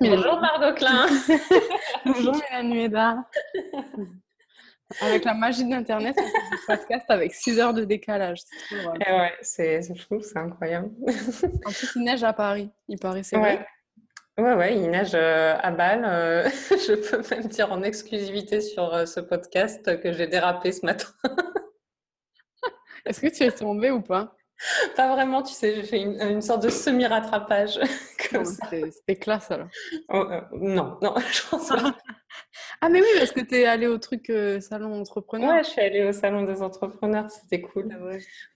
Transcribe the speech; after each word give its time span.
Bonjour 0.00 0.40
Margot 0.40 0.74
Klein. 0.74 1.06
Bonjour 2.04 2.34
Mélanie 2.36 2.74
Nueda. 2.74 3.24
Avec 5.02 5.24
la 5.24 5.34
magie 5.34 5.64
de 5.64 5.70
l'Internet, 5.70 6.16
on 6.18 6.22
fait 6.22 6.56
du 6.56 6.66
podcast 6.66 7.04
avec 7.08 7.34
6 7.34 7.60
heures 7.60 7.74
de 7.74 7.84
décalage. 7.84 8.40
C'est 8.68 8.76
eh 9.06 9.12
ouais, 9.12 9.32
c'est 9.42 9.98
fou, 9.98 10.20
c'est 10.22 10.38
incroyable. 10.38 10.90
en 11.66 11.70
plus, 11.70 11.90
il 11.96 12.02
neige 12.04 12.24
à 12.24 12.32
Paris, 12.32 12.70
il 12.88 12.98
paraît, 12.98 13.22
c'est 13.22 13.36
ouais. 13.36 13.64
Ouais, 14.38 14.54
ouais, 14.54 14.76
il 14.76 14.88
neige 14.90 15.10
euh, 15.14 15.56
à 15.60 15.70
Bâle. 15.72 16.04
Euh, 16.04 16.48
je 16.70 16.94
peux 16.94 17.34
même 17.34 17.48
dire 17.48 17.72
en 17.72 17.82
exclusivité 17.82 18.60
sur 18.60 18.94
euh, 18.94 19.04
ce 19.04 19.20
podcast 19.20 20.00
que 20.00 20.12
j'ai 20.12 20.26
dérapé 20.26 20.72
ce 20.72 20.86
matin. 20.86 21.08
Est-ce 23.04 23.20
que 23.20 23.26
tu 23.26 23.42
es 23.42 23.50
tombée 23.50 23.90
ou 23.90 24.00
pas? 24.00 24.36
Pas 24.96 25.12
vraiment, 25.14 25.42
tu 25.42 25.52
sais, 25.52 25.74
j'ai 25.74 25.82
fait 25.84 26.00
une, 26.00 26.42
sorte 26.42 26.62
de 26.62 26.68
semi-rattrapage. 26.68 27.78
C'était 28.18 29.16
classe 29.16 29.50
alors. 29.50 29.68
Oh, 30.08 30.24
euh, 30.30 30.40
non, 30.52 30.98
non, 31.00 31.14
je 31.32 31.48
pense 31.48 31.68
pas. 31.68 31.96
ah, 32.80 32.88
mais 32.88 33.00
oui, 33.00 33.06
parce 33.18 33.30
que 33.30 33.40
tu 33.40 33.56
es 33.56 33.66
allée 33.66 33.86
au 33.86 33.98
truc 33.98 34.28
euh, 34.30 34.60
salon 34.60 35.00
entrepreneur. 35.00 35.54
Ouais, 35.54 35.64
je 35.64 35.70
suis 35.70 35.80
allée 35.80 36.04
au 36.04 36.12
salon 36.12 36.42
des 36.42 36.60
entrepreneurs, 36.60 37.30
c'était 37.30 37.60
cool. 37.62 37.96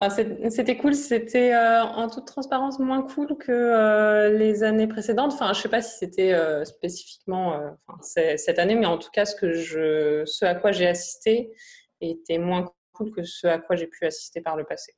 Ah 0.01 0.11
c'était 0.11 0.77
cool, 0.77 0.95
c'était 0.95 1.55
euh, 1.55 1.83
en 1.83 2.09
toute 2.09 2.27
transparence 2.27 2.79
moins 2.81 3.03
cool 3.03 3.37
que 3.39 4.29
les 4.37 4.65
années 4.65 4.89
précédentes. 4.89 5.33
Enfin, 5.33 5.53
je 5.53 5.61
sais 5.61 5.69
pas 5.69 5.83
si 5.83 5.99
c'était 5.99 6.37
spécifiquement 6.65 7.61
cette 8.01 8.59
année, 8.59 8.75
mais 8.75 8.87
en 8.87 8.99
tout 8.99 9.11
cas, 9.13 9.25
ce, 9.25 9.37
que 9.37 9.53
je, 9.53 10.25
ce 10.27 10.45
à 10.45 10.55
quoi 10.55 10.73
j'ai 10.73 10.89
assisté 10.89 11.53
était 12.01 12.39
moins 12.39 12.71
cool 12.93 13.13
que 13.13 13.23
ce 13.23 13.47
à 13.47 13.59
quoi 13.59 13.77
j'ai 13.77 13.87
pu 13.87 14.05
assister 14.05 14.41
par 14.41 14.57
le 14.57 14.65
passé. 14.65 14.93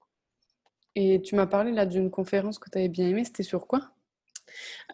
Et 0.96 1.20
tu 1.22 1.34
m'as 1.34 1.46
parlé 1.46 1.72
là 1.72 1.86
d'une 1.86 2.10
conférence 2.10 2.58
que 2.58 2.70
tu 2.70 2.78
avais 2.78 2.88
bien 2.88 3.08
aimée, 3.08 3.24
c'était 3.24 3.42
sur 3.42 3.66
quoi? 3.66 3.90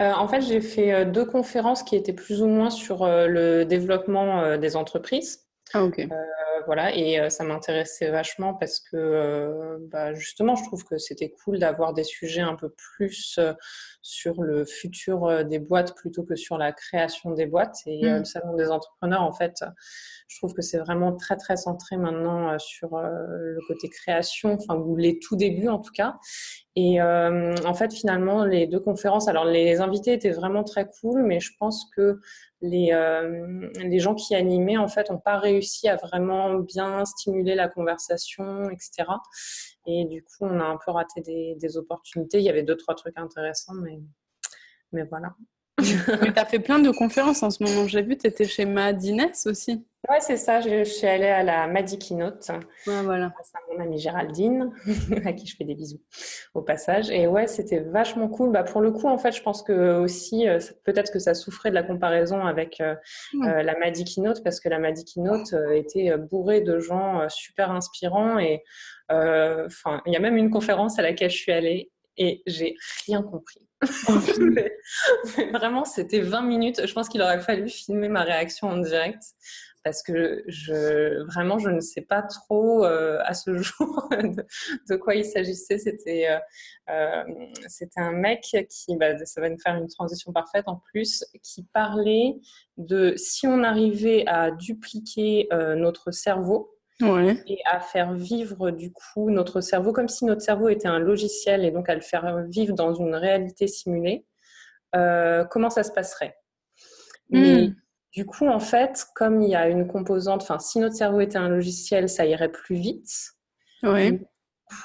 Euh, 0.00 0.12
en 0.12 0.28
fait, 0.28 0.40
j'ai 0.40 0.60
fait 0.60 0.92
euh, 0.92 1.04
deux 1.04 1.24
conférences 1.24 1.82
qui 1.82 1.96
étaient 1.96 2.12
plus 2.12 2.42
ou 2.42 2.46
moins 2.46 2.70
sur 2.70 3.02
euh, 3.02 3.26
le 3.26 3.64
développement 3.64 4.56
des 4.56 4.76
entreprises. 4.76 5.46
Ah, 5.74 5.84
ok. 5.84 6.07
Voilà, 6.66 6.95
et 6.95 7.30
ça 7.30 7.45
m'intéressait 7.45 8.11
vachement 8.11 8.55
parce 8.55 8.80
que 8.80 9.79
bah, 9.91 10.13
justement, 10.15 10.57
je 10.57 10.65
trouve 10.65 10.85
que 10.85 10.99
c'était 10.99 11.30
cool 11.30 11.59
d'avoir 11.59 11.93
des 11.93 12.05
sujets 12.05 12.41
un 12.41 12.57
peu 12.57 12.71
plus 12.71 13.39
sur 14.03 14.43
le 14.43 14.65
futur 14.65 15.45
des 15.45 15.59
boîtes 15.59 15.95
plutôt 15.97 16.23
que 16.23 16.37
sur 16.37 16.59
la 16.59 16.73
création 16.73 17.33
des 17.33 17.47
boîtes. 17.47 17.77
Et 17.87 18.03
mmh. 18.05 18.19
le 18.19 18.25
salon 18.25 18.55
des 18.57 18.71
entrepreneurs, 18.71 19.23
en 19.23 19.33
fait, 19.33 19.65
je 20.29 20.38
trouve 20.38 20.55
que 20.55 20.63
c'est 20.63 20.79
vraiment 20.79 21.15
très 21.15 21.37
très 21.37 21.57
centré 21.57 21.97
maintenant 21.97 22.59
sur 22.59 22.99
le 22.99 23.59
côté 23.66 23.88
création, 23.88 24.55
enfin 24.55 24.77
ou 24.77 24.97
les 24.97 25.19
tout 25.19 25.37
débuts 25.37 25.69
en 25.69 25.79
tout 25.79 25.93
cas. 25.93 26.16
Et 26.76 27.02
en 27.02 27.74
fait, 27.74 27.93
finalement, 27.93 28.45
les 28.45 28.66
deux 28.66 28.79
conférences, 28.79 29.26
alors 29.29 29.45
les 29.45 29.80
invités 29.80 30.13
étaient 30.13 30.30
vraiment 30.30 30.63
très 30.63 30.87
cool, 31.01 31.24
mais 31.24 31.40
je 31.40 31.51
pense 31.59 31.90
que 31.96 32.21
les, 32.63 32.93
les 33.82 33.99
gens 33.99 34.15
qui 34.15 34.35
animaient, 34.37 34.76
en 34.76 34.87
fait, 34.88 35.10
n'ont 35.10 35.18
pas 35.18 35.38
réussi 35.38 35.88
à 35.88 35.96
vraiment 35.96 36.54
bien 36.54 37.04
stimuler 37.04 37.57
la 37.57 37.68
conversation, 37.68 38.71
etc. 38.71 39.04
Et 39.87 40.04
du 40.04 40.23
coup, 40.23 40.45
on 40.45 40.60
a 40.60 40.65
un 40.65 40.79
peu 40.85 40.93
raté 40.93 41.21
des, 41.23 41.57
des 41.57 41.76
opportunités. 41.76 42.38
Il 42.38 42.45
y 42.45 42.51
avait 42.51 42.63
deux, 42.63 42.76
trois 42.76 42.95
trucs 42.95 43.18
intéressants, 43.18 43.74
mais, 43.74 43.98
mais 44.93 45.02
voilà. 45.04 45.35
Mais 46.23 46.32
tu 46.32 46.38
as 46.38 46.46
fait 46.46 46.59
plein 46.59 46.78
de 46.78 46.90
conférences 46.90 47.42
en 47.42 47.50
ce 47.50 47.62
moment. 47.62 47.86
J'ai 47.86 48.02
vu, 48.02 48.16
tu 48.16 48.26
étais 48.26 48.46
chez 48.46 48.64
Madines 48.64 49.30
aussi. 49.46 49.84
Ouais, 50.09 50.20
c'est 50.20 50.38
ça. 50.38 50.60
Je, 50.60 50.82
suis 50.84 51.06
allée 51.06 51.26
à 51.26 51.42
la 51.42 51.66
Madi 51.66 51.98
Keynote. 51.98 52.50
Ouais, 52.86 53.02
voilà. 53.02 53.32
C'est 53.42 53.76
mon 53.76 53.82
amie 53.82 53.98
Géraldine, 53.98 54.73
à 55.26 55.32
qui 55.34 55.46
je 55.46 55.56
fais 55.56 55.64
des 55.64 55.74
bisous 55.74 56.01
au 56.54 56.62
passage. 56.62 57.10
Et 57.10 57.26
ouais, 57.26 57.46
c'était 57.46 57.80
vachement 57.80 58.28
cool. 58.28 58.51
Bah, 58.51 58.64
pour 58.64 58.80
le 58.80 58.92
coup, 58.92 59.08
en 59.08 59.18
fait, 59.18 59.32
je 59.32 59.42
pense 59.42 59.62
que 59.62 60.01
aussi, 60.01 60.48
euh, 60.48 60.58
peut-être 60.84 61.12
que 61.12 61.18
ça 61.18 61.34
souffrait 61.34 61.68
de 61.68 61.74
la 61.74 61.82
comparaison 61.82 62.46
avec 62.46 62.80
euh, 62.80 62.95
euh, 63.45 63.62
la 63.62 63.78
Madi 63.78 64.04
Keynote, 64.04 64.42
parce 64.42 64.58
que 64.58 64.70
la 64.70 64.78
Madi 64.78 65.04
Keynote 65.04 65.54
était 65.75 66.16
bourrée 66.16 66.62
de 66.62 66.78
gens 66.81 67.28
super 67.28 67.70
inspirants. 67.70 68.38
Et 68.38 68.64
enfin, 69.10 70.00
il 70.06 70.14
y 70.14 70.16
a 70.16 70.20
même 70.20 70.38
une 70.38 70.50
conférence 70.50 70.98
à 70.98 71.02
laquelle 71.02 71.30
je 71.30 71.36
suis 71.36 71.52
allée 71.52 71.90
et 72.20 72.42
j'ai 72.47 72.76
rien 73.06 73.22
compris. 73.22 73.66
vraiment, 75.53 75.86
c'était 75.86 76.20
20 76.20 76.42
minutes. 76.42 76.86
Je 76.86 76.92
pense 76.92 77.08
qu'il 77.08 77.22
aurait 77.22 77.41
fallu 77.41 77.69
filmer 77.69 78.10
ma 78.10 78.22
réaction 78.22 78.69
en 78.69 78.76
direct 78.76 79.22
parce 79.82 80.03
que 80.03 80.44
je 80.47 81.25
vraiment 81.25 81.58
je 81.58 81.70
ne 81.70 81.81
sais 81.81 82.03
pas 82.03 82.20
trop 82.20 82.84
euh, 82.84 83.19
à 83.25 83.32
ce 83.32 83.54
jour 83.62 84.10
de, 84.10 84.97
quoi 84.97 85.14
il 85.14 85.25
s'agissait. 85.25 85.78
C'était 85.78 86.28
euh, 86.28 86.38
euh, 86.91 87.25
c'était 87.69 88.00
un 88.00 88.12
mec 88.12 88.42
qui 88.42 88.97
bah, 88.97 89.16
ça 89.25 89.41
va 89.41 89.48
nous 89.48 89.58
faire 89.58 89.76
une 89.76 89.88
transition 89.88 90.31
parfaite 90.31 90.64
en 90.66 90.76
plus 90.92 91.25
qui 91.42 91.64
parlait 91.72 92.34
de 92.76 93.14
si 93.16 93.47
on 93.47 93.62
arrivait 93.62 94.25
à 94.26 94.50
dupliquer 94.50 95.48
notre 95.50 96.10
cerveau 96.10 96.76
et 97.03 97.59
à 97.66 97.81
faire 97.81 98.12
vivre 98.15 98.71
du 98.71 98.93
coup 98.93 99.31
notre 99.31 99.61
cerveau 99.61 99.93
comme 99.93 100.09
si 100.09 100.25
notre 100.25 100.43
cerveau 100.43 100.69
était 100.69 100.88
un 100.88 100.99
logiciel 100.99 101.65
et 101.65 101.71
donc 101.71 101.88
à 101.88 101.94
le 101.94 102.00
faire 102.00 102.44
vivre 102.49 102.75
dans 102.75 102.94
une 102.94 103.15
réalité 103.15 103.66
simulée, 103.66 104.27
euh, 104.97 105.44
comment 105.44 105.71
ça 105.71 105.83
se 105.83 105.93
passerait? 105.93 106.37
Hmm. 107.33 107.69
du 108.12 108.27
coup, 108.27 108.49
en 108.49 108.59
fait, 108.59 109.06
comme 109.15 109.41
il 109.41 109.50
y 109.50 109.55
a 109.55 109.69
une 109.69 109.87
composante, 109.87 110.43
enfin, 110.43 110.59
si 110.59 110.81
notre 110.81 110.97
cerveau 110.97 111.21
était 111.21 111.38
un 111.38 111.49
logiciel, 111.49 112.09
ça 112.09 112.27
irait 112.27 112.50
plus 112.50 112.75
vite. 112.75 113.09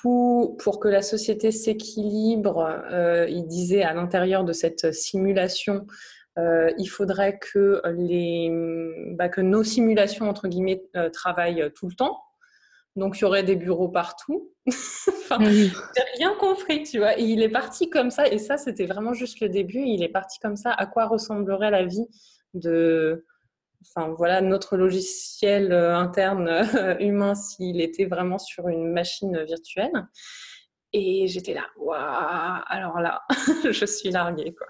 Pour, 0.02 0.58
pour 0.58 0.80
que 0.80 0.88
la 0.88 1.02
société 1.02 1.52
s'équilibre, 1.52 2.84
euh, 2.92 3.28
il 3.30 3.48
disait 3.48 3.84
à 3.84 3.94
l'intérieur 3.94 4.44
de 4.44 4.54
cette 4.54 4.92
simulation, 4.92 5.88
euh, 6.38 6.72
il 6.78 6.88
faudrait 6.88 7.40
que, 7.40 7.82
les, 7.96 8.50
bah, 9.14 9.30
que 9.30 9.42
nos 9.42 9.64
simulations, 9.64 10.30
entre 10.30 10.48
guillemets, 10.48 10.84
euh, 10.96 11.10
travaillent 11.10 11.72
tout 11.76 11.88
le 11.88 11.96
temps. 11.96 12.22
Donc, 12.96 13.18
il 13.18 13.22
y 13.22 13.26
aurait 13.26 13.44
des 13.44 13.56
bureaux 13.56 13.90
partout. 13.90 14.52
enfin, 14.68 15.38
n'ai 15.40 15.70
rien 16.18 16.34
compris, 16.40 16.84
tu 16.84 17.00
vois. 17.00 17.18
Et 17.20 17.24
il 17.24 17.42
est 17.42 17.50
parti 17.50 17.90
comme 17.90 18.10
ça. 18.12 18.28
Et 18.28 18.38
ça, 18.38 18.58
c'était 18.58 18.86
vraiment 18.86 19.14
juste 19.14 19.40
le 19.40 19.50
début. 19.50 19.84
Il 19.86 20.04
est 20.04 20.10
parti 20.10 20.40
comme 20.40 20.56
ça. 20.56 20.72
À 20.72 20.86
quoi 20.86 21.06
ressemblerait 21.08 21.72
la 21.72 21.86
vie 21.86 22.08
de, 22.54 23.26
enfin 23.82 24.14
voilà, 24.18 24.42
notre 24.42 24.78
logiciel 24.78 25.74
euh, 25.74 25.96
interne 25.96 26.50
humain 27.00 27.36
s'il 27.36 27.82
était 27.82 28.06
vraiment 28.06 28.38
sur 28.38 28.70
une 28.70 28.92
machine 28.92 29.44
virtuelle? 29.44 30.08
Et 30.94 31.28
j'étais 31.28 31.54
là, 31.54 31.66
waouh, 31.78 31.98
alors 32.68 33.02
là, 33.02 33.24
je 33.70 33.86
suis 33.86 34.12
larguée, 34.12 34.56
quoi. 34.56 34.68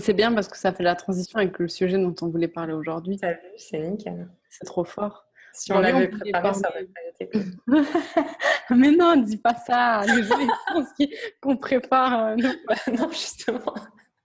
C'est 0.00 0.14
bien 0.14 0.32
parce 0.32 0.48
que 0.48 0.56
ça 0.56 0.72
fait 0.72 0.82
la 0.82 0.94
transition 0.94 1.38
avec 1.38 1.58
le 1.58 1.68
sujet 1.68 1.98
dont 1.98 2.14
on 2.22 2.28
voulait 2.28 2.48
parler 2.48 2.72
aujourd'hui. 2.72 3.20
c'est 3.56 3.78
nickel. 3.78 4.28
C'est 4.48 4.64
trop 4.64 4.84
fort. 4.84 5.26
Si 5.52 5.72
on 5.72 5.80
l'avait 5.80 6.08
préparé, 6.08 6.54
ça 6.54 6.68
aurait 6.68 6.84
pas 6.84 7.24
été 7.24 7.30
Mais 8.70 8.92
non, 8.92 9.16
ne 9.16 9.24
dis 9.24 9.38
pas 9.38 9.54
ça. 9.54 10.02
Les 10.06 10.22
gens 10.22 10.36
pensent 10.72 10.92
qu'on 11.40 11.56
prépare. 11.56 12.26
Euh, 12.26 12.36
non, 12.96 13.10
justement. 13.10 13.74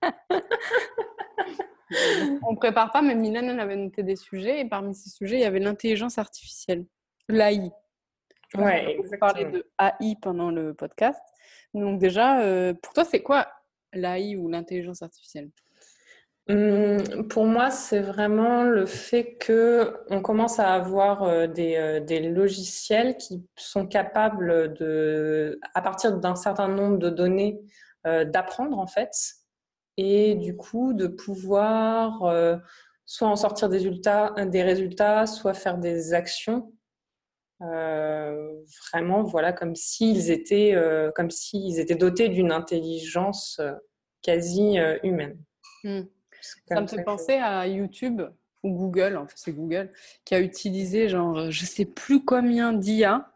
on 2.47 2.56
prépare 2.56 2.91
pas, 2.91 3.02
mais 3.02 3.16
Mylène, 3.16 3.50
elle 3.50 3.59
avait 3.59 3.75
noté 3.75 4.03
des 4.03 4.16
sujets 4.16 4.62
et 4.62 4.66
parmi 4.66 4.94
ces 4.94 5.09
sujets, 5.09 5.38
il 5.38 5.41
y 5.41 5.46
avait 5.46 5.59
l'intelligence 5.59 6.18
artificielle, 6.18 6.85
l'AI. 7.28 7.72
Ouais, 8.56 9.00
on 9.00 9.18
parlait 9.18 9.46
de 9.46 9.66
AI 9.80 10.16
pendant 10.22 10.52
le 10.52 10.75
podcast. 10.75 11.22
Donc 11.74 12.00
déjà, 12.00 12.41
euh, 12.41 12.74
pour 12.74 12.94
toi, 12.94 13.03
c'est 13.03 13.24
quoi 13.24 13.47
l'AI 13.95 14.35
ou 14.35 14.49
l'intelligence 14.49 15.01
artificielle? 15.01 15.49
Hum, 16.49 17.27
pour 17.29 17.45
moi, 17.45 17.71
c'est 17.71 18.01
vraiment 18.01 18.63
le 18.63 18.85
fait 18.85 19.35
que 19.37 19.95
on 20.09 20.21
commence 20.21 20.59
à 20.59 20.73
avoir 20.73 21.23
euh, 21.23 21.47
des, 21.47 21.77
euh, 21.77 21.99
des, 22.01 22.19
logiciels 22.19 23.15
qui 23.15 23.47
sont 23.55 23.87
capables 23.87 24.73
de, 24.73 25.57
à 25.73 25.81
partir 25.81 26.17
d'un 26.17 26.35
certain 26.35 26.67
nombre 26.67 26.97
de 26.97 27.09
données, 27.09 27.61
euh, 28.05 28.25
d'apprendre 28.25 28.77
en 28.77 28.87
fait, 28.87 29.11
et 29.95 30.35
du 30.35 30.57
coup 30.57 30.93
de 30.93 31.07
pouvoir 31.07 32.23
soit 33.05 33.28
en 33.28 33.35
sortir 33.37 33.69
des 33.69 33.78
résultats, 33.78 34.34
des 34.46 34.63
résultats, 34.63 35.28
soit 35.28 35.53
faire 35.53 35.78
des 35.78 36.13
actions. 36.13 36.73
Vraiment, 37.59 39.23
voilà, 39.23 39.53
comme 39.53 39.76
s'ils 39.76 40.32
étaient, 40.32 40.76
comme 41.16 41.29
s'ils 41.32 41.79
étaient 41.79 41.96
dotés 41.96 42.29
d'une 42.29 42.52
intelligence 42.52 43.61
quasi 44.23 44.79
euh, 44.79 44.97
humaine. 45.03 45.38
Hmm. 45.84 46.02
Ça 46.67 46.82
me 46.82 46.88
fait 46.88 47.03
penser 47.03 47.34
à 47.34 47.67
YouTube 47.67 48.22
ou 48.64 48.72
Google, 48.72 49.17
en 49.17 49.28
fait 49.28 49.35
c'est 49.38 49.53
Google, 49.53 49.91
qui 50.26 50.34
a 50.34 50.40
utilisé 50.40 51.09
genre 51.09 51.52
je 51.52 51.66
sais 51.66 51.85
plus 51.85 52.26
combien 52.26 52.73
d'IA 52.73 53.29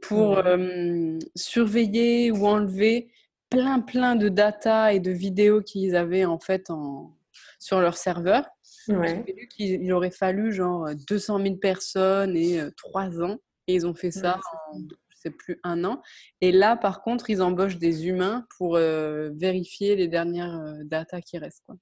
pour 0.00 0.38
euh, 0.38 1.18
surveiller 1.34 2.30
ou 2.30 2.46
enlever 2.46 3.10
plein 3.50 3.80
plein 3.80 4.14
de 4.14 4.28
data 4.28 4.92
et 4.92 5.00
de 5.00 5.10
vidéos 5.10 5.62
qu'ils 5.62 5.96
avaient 5.96 6.26
en 6.26 6.38
fait 6.38 6.70
en, 6.70 7.16
sur 7.58 7.80
leur 7.80 7.96
serveur. 7.96 8.46
Ouais. 8.88 9.22
J'ai 9.26 9.34
vu 9.34 9.48
qu'il 9.48 9.92
aurait 9.92 10.10
fallu 10.10 10.52
genre 10.52 10.88
200 11.08 11.42
000 11.42 11.56
personnes 11.56 12.36
et 12.36 12.60
3 12.76 13.20
euh, 13.20 13.26
ans 13.26 13.38
et 13.68 13.74
ils 13.74 13.86
ont 13.86 13.94
fait 13.94 14.10
ça 14.10 14.40
en 14.72 14.80
c'est 15.20 15.30
plus 15.30 15.58
un 15.64 15.84
an. 15.84 16.02
Et 16.40 16.52
là, 16.52 16.76
par 16.76 17.02
contre, 17.02 17.30
ils 17.30 17.42
embauchent 17.42 17.78
des 17.78 18.06
humains 18.06 18.46
pour 18.56 18.76
euh, 18.76 19.30
vérifier 19.34 19.96
les 19.96 20.08
dernières 20.08 20.54
euh, 20.54 20.84
datas 20.84 21.20
qui 21.20 21.38
restent. 21.38 21.64
Quoi. 21.66 21.76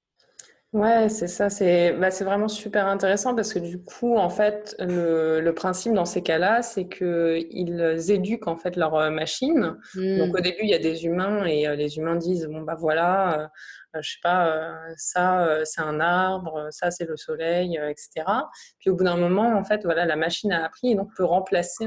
Ouais, 0.77 1.09
c'est 1.09 1.27
ça. 1.27 1.49
C'est 1.49 1.93
bah, 1.93 2.11
vraiment 2.11 2.49
super 2.49 2.87
intéressant 2.87 3.35
parce 3.35 3.55
que 3.55 3.59
du 3.59 3.83
coup, 3.83 4.19
en 4.19 4.29
fait, 4.29 4.77
le, 4.79 5.41
le 5.41 5.55
principe 5.55 5.95
dans 5.95 6.05
ces 6.05 6.23
cas-là, 6.23 6.61
c'est 6.61 6.87
qu'ils 6.87 8.11
éduquent 8.11 8.47
en 8.47 8.59
fait 8.59 8.77
leur 8.77 8.95
euh, 8.95 9.09
machine. 9.09 9.79
Donc 9.95 10.35
au 10.35 10.39
hmm. 10.39 10.43
début, 10.43 10.65
il 10.65 10.69
y 10.69 10.75
a 10.75 10.79
des 10.79 11.07
humains 11.07 11.47
et 11.47 11.67
euh, 11.67 11.77
les 11.77 11.97
humains 11.97 12.17
disent 12.17 12.45
bon 12.45 12.61
bah 12.61 12.77
voilà, 12.79 13.51
euh, 13.95 14.03
je 14.03 14.11
sais 14.11 14.19
pas, 14.23 14.77
ça 14.99 15.65
c'est 15.65 15.81
un 15.81 15.99
arbre, 15.99 16.69
ça 16.71 16.91
c'est 16.91 17.07
le 17.07 17.17
soleil, 17.17 17.81
etc. 17.89 18.27
Puis 18.79 18.91
au 18.91 18.95
bout 18.95 19.05
d'un 19.05 19.17
moment, 19.17 19.57
en 19.57 19.65
fait, 19.65 19.83
voilà, 19.85 20.05
la 20.05 20.17
machine 20.17 20.53
a 20.53 20.67
appris 20.67 20.91
et 20.91 20.95
donc 20.95 21.09
peut 21.17 21.25
remplacer 21.25 21.87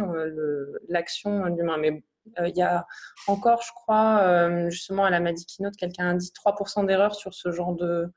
l'action 0.87 1.47
d'humain. 1.51 1.77
Mais 1.77 2.03
il 2.47 2.57
y 2.57 2.63
a 2.63 2.87
encore, 3.27 3.61
je 3.61 3.71
crois, 3.75 4.49
justement 4.69 5.05
à 5.05 5.11
la 5.11 5.19
Madi 5.19 5.45
Keynote, 5.45 5.75
quelqu'un 5.75 6.09
a 6.09 6.13
dit 6.15 6.31
3% 6.33 6.87
d'erreur 6.87 7.13
sur 7.13 7.35
ce 7.35 7.51
genre 7.51 7.75
de 7.75 8.11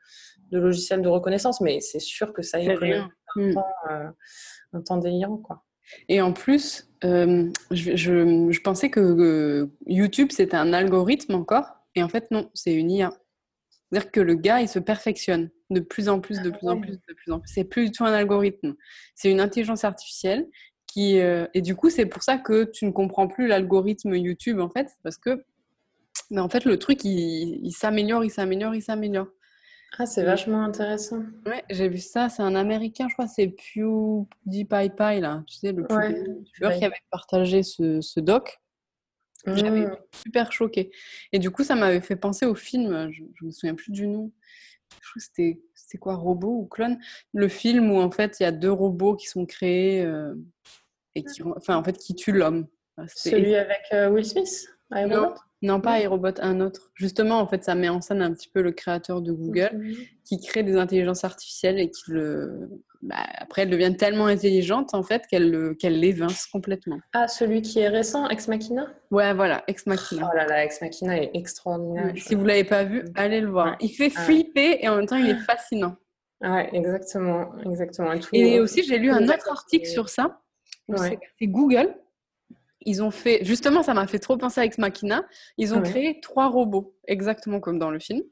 de 0.52 0.58
logiciels 0.58 1.02
de 1.02 1.08
reconnaissance, 1.08 1.60
mais 1.60 1.80
c'est 1.80 1.98
sûr 1.98 2.32
que 2.32 2.42
ça 2.42 2.60
économise 2.60 3.02
un, 3.36 3.40
hmm. 3.40 3.54
temps, 3.54 3.66
euh, 3.90 4.08
un 4.74 4.80
temps 4.82 4.98
délirant. 4.98 5.38
Quoi. 5.38 5.64
Et 6.08 6.20
en 6.20 6.32
plus, 6.32 6.90
euh, 7.04 7.50
je, 7.70 7.96
je, 7.96 8.60
pensais 8.60 8.90
que 8.90 9.68
YouTube, 9.86 10.28
c'était 10.30 10.56
un 10.56 10.72
algorithme 10.72 11.34
encore, 11.34 11.66
et 11.94 12.02
en 12.02 12.08
fait, 12.08 12.30
non, 12.30 12.50
c'est 12.54 12.74
une 12.74 12.90
IA. 12.90 13.12
C'est-à-dire 13.90 14.10
que 14.10 14.20
le 14.20 14.34
gars, 14.34 14.60
il 14.60 14.68
se 14.68 14.78
perfectionne 14.78 15.50
de 15.70 15.80
plus 15.80 16.08
en 16.08 16.20
plus, 16.20 16.40
de 16.40 16.50
plus 16.50 16.68
en 16.68 16.80
plus, 16.80 16.92
de 16.92 17.14
plus 17.14 17.32
en 17.32 17.40
plus. 17.40 17.52
C'est 17.52 17.64
plus 17.64 17.86
du 17.86 17.92
tout 17.92 18.04
un 18.04 18.12
algorithme. 18.12 18.74
C'est 19.14 19.30
une 19.30 19.40
intelligence 19.40 19.84
artificielle 19.84 20.48
qui. 20.86 21.18
Euh, 21.18 21.46
et 21.52 21.60
du 21.60 21.76
coup, 21.76 21.90
c'est 21.90 22.06
pour 22.06 22.22
ça 22.22 22.38
que 22.38 22.64
tu 22.64 22.86
ne 22.86 22.90
comprends 22.90 23.28
plus 23.28 23.48
l'algorithme 23.48 24.14
YouTube, 24.14 24.60
en 24.60 24.70
fait, 24.70 24.88
parce 25.02 25.18
que. 25.18 25.44
Mais 26.30 26.40
en 26.40 26.48
fait, 26.48 26.64
le 26.64 26.78
truc, 26.78 27.04
il 27.04 27.70
s'améliore, 27.72 28.24
il 28.24 28.30
s'améliore, 28.30 28.74
il 28.74 28.82
s'améliore. 28.82 29.28
Ah, 29.98 30.06
c'est 30.06 30.24
vachement 30.24 30.62
intéressant. 30.62 31.22
Ouais, 31.46 31.64
j'ai 31.68 31.88
vu 31.88 31.98
ça. 31.98 32.28
C'est 32.28 32.42
un 32.42 32.54
Américain, 32.54 33.08
je 33.08 33.14
crois, 33.14 33.26
c'est 33.26 33.48
PewDiePie, 33.48 35.20
là. 35.20 35.42
Tu 35.46 35.56
sais, 35.56 35.72
le 35.72 35.82
youtubeur 35.82 36.78
qui 36.78 36.84
avait 36.84 36.96
partagé 37.10 37.62
ce, 37.62 38.00
ce 38.00 38.20
doc. 38.20 38.58
J'avais 39.46 39.86
mmh. 39.86 39.96
super 40.22 40.52
choqué. 40.52 40.92
Et 41.32 41.38
du 41.38 41.50
coup, 41.50 41.64
ça 41.64 41.74
m'avait 41.74 42.00
fait 42.00 42.16
penser 42.16 42.46
au 42.46 42.54
film. 42.54 43.10
Je, 43.12 43.22
ne 43.22 43.46
me 43.46 43.50
souviens 43.50 43.74
plus 43.74 43.90
du 43.90 44.06
nom. 44.06 44.30
Je 44.90 45.10
crois 45.10 45.20
que 45.20 45.58
c'était, 45.74 45.98
quoi, 45.98 46.14
Robot 46.14 46.60
ou 46.60 46.66
Clone? 46.66 46.98
Le 47.34 47.48
film 47.48 47.90
où 47.90 48.00
en 48.00 48.10
fait 48.10 48.38
il 48.38 48.44
y 48.44 48.46
a 48.46 48.52
deux 48.52 48.70
robots 48.70 49.16
qui 49.16 49.26
sont 49.26 49.46
créés 49.46 50.02
euh, 50.02 50.34
et 51.14 51.24
qui, 51.24 51.42
enfin 51.42 51.76
en 51.76 51.82
fait, 51.82 51.98
qui 51.98 52.14
tuent 52.14 52.32
l'homme. 52.32 52.66
Celui 53.08 53.56
avec 53.56 53.82
euh, 53.92 54.10
Will 54.10 54.24
Smith 54.24 54.68
non, 54.92 55.34
pas 55.80 56.00
iRobot, 56.00 56.40
un 56.40 56.60
autre. 56.60 56.90
Justement, 56.94 57.38
en 57.38 57.46
fait, 57.46 57.64
ça 57.64 57.74
met 57.74 57.88
en 57.88 58.00
scène 58.00 58.22
un 58.22 58.32
petit 58.32 58.48
peu 58.48 58.62
le 58.62 58.72
créateur 58.72 59.22
de 59.22 59.32
Google 59.32 59.82
qui 60.24 60.40
crée 60.40 60.62
des 60.62 60.76
intelligences 60.76 61.24
artificielles 61.24 61.78
et 61.78 61.90
qui 61.90 62.02
le. 62.08 62.68
Bah, 63.02 63.16
après, 63.38 63.62
elles 63.62 63.70
deviennent 63.70 63.96
tellement 63.96 64.26
intelligentes 64.26 64.94
en 64.94 65.02
fait 65.02 65.26
qu'elles 65.26 65.50
le... 65.50 65.76
l'évincent 65.82 66.46
complètement. 66.52 67.00
Ah, 67.12 67.26
celui 67.26 67.60
qui 67.60 67.80
est 67.80 67.88
récent, 67.88 68.28
Ex 68.28 68.46
Machina? 68.46 68.86
Ouais, 69.10 69.34
voilà, 69.34 69.64
Ex 69.66 69.86
Machina. 69.86 70.30
Oh 70.32 70.36
là 70.36 70.46
là, 70.46 70.64
Ex 70.64 70.80
Machina 70.80 71.20
est 71.20 71.30
extraordinaire. 71.34 72.12
Si 72.16 72.36
vous 72.36 72.44
l'avez 72.44 72.64
pas 72.64 72.84
vu, 72.84 73.04
allez 73.16 73.40
le 73.40 73.48
voir. 73.48 73.76
Il 73.80 73.90
fait 73.90 74.10
flipper 74.10 74.78
et 74.80 74.88
en 74.88 74.96
même 74.96 75.06
temps, 75.06 75.16
il 75.16 75.30
est 75.30 75.38
fascinant. 75.40 75.96
Ouais, 76.42 76.68
exactement, 76.72 77.52
exactement. 77.64 78.12
Et, 78.32 78.60
aussi, 78.60 78.82
j'ai 78.82 78.98
lu 78.98 79.10
un 79.10 79.24
autre 79.24 79.50
article 79.50 79.86
sur 79.86 80.08
ça. 80.08 80.40
C'est 80.96 81.46
Google 81.46 81.94
ils 82.86 83.02
ont 83.02 83.10
fait, 83.10 83.44
justement, 83.44 83.82
ça 83.82 83.94
m'a 83.94 84.06
fait 84.06 84.18
trop 84.18 84.36
penser 84.36 84.60
à 84.60 84.64
Ex 84.64 84.78
Machina. 84.78 85.24
Ils 85.58 85.74
ont 85.74 85.82
créé 85.82 86.20
trois 86.20 86.48
robots, 86.48 86.94
exactement 87.06 87.60
comme 87.60 87.78
dans 87.78 87.90
le 87.90 87.98
film. 87.98 88.22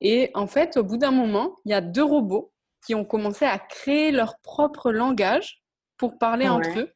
Et 0.00 0.30
en 0.34 0.46
fait, 0.46 0.76
au 0.76 0.84
bout 0.84 0.96
d'un 0.96 1.10
moment, 1.10 1.56
il 1.64 1.70
y 1.70 1.74
a 1.74 1.80
deux 1.80 2.02
robots 2.02 2.52
qui 2.86 2.94
ont 2.94 3.04
commencé 3.04 3.44
à 3.44 3.58
créer 3.58 4.10
leur 4.10 4.38
propre 4.40 4.90
langage 4.90 5.62
pour 5.98 6.18
parler 6.18 6.48
entre 6.48 6.78
eux, 6.78 6.92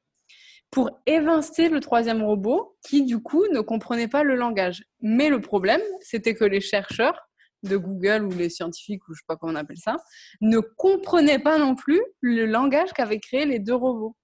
pour 0.70 0.90
évincer 1.06 1.69
le 1.69 1.81
troisième 1.81 2.22
robot 2.22 2.76
qui, 2.86 3.04
du 3.04 3.22
coup, 3.22 3.44
ne 3.52 3.60
comprenait 3.60 4.08
pas 4.08 4.22
le 4.22 4.34
langage. 4.34 4.84
Mais 5.00 5.28
le 5.28 5.40
problème, 5.40 5.82
c'était 6.00 6.34
que 6.34 6.44
les 6.44 6.60
chercheurs 6.60 7.28
de 7.62 7.76
Google 7.76 8.25
ou 8.25 8.31
les 8.31 8.48
scientifiques, 8.48 9.06
ou 9.08 9.14
je 9.14 9.20
sais 9.20 9.25
pas 9.26 9.36
comment 9.36 9.52
on 9.52 9.56
appelle 9.56 9.78
ça, 9.78 9.96
ne 10.40 10.58
comprenaient 10.58 11.38
pas 11.38 11.58
non 11.58 11.75
plus 11.75 12.02
le 12.20 12.46
langage 12.46 12.92
qu'avaient 12.92 13.20
créé 13.20 13.44
les 13.44 13.58
deux 13.58 13.75
robots. 13.75 14.16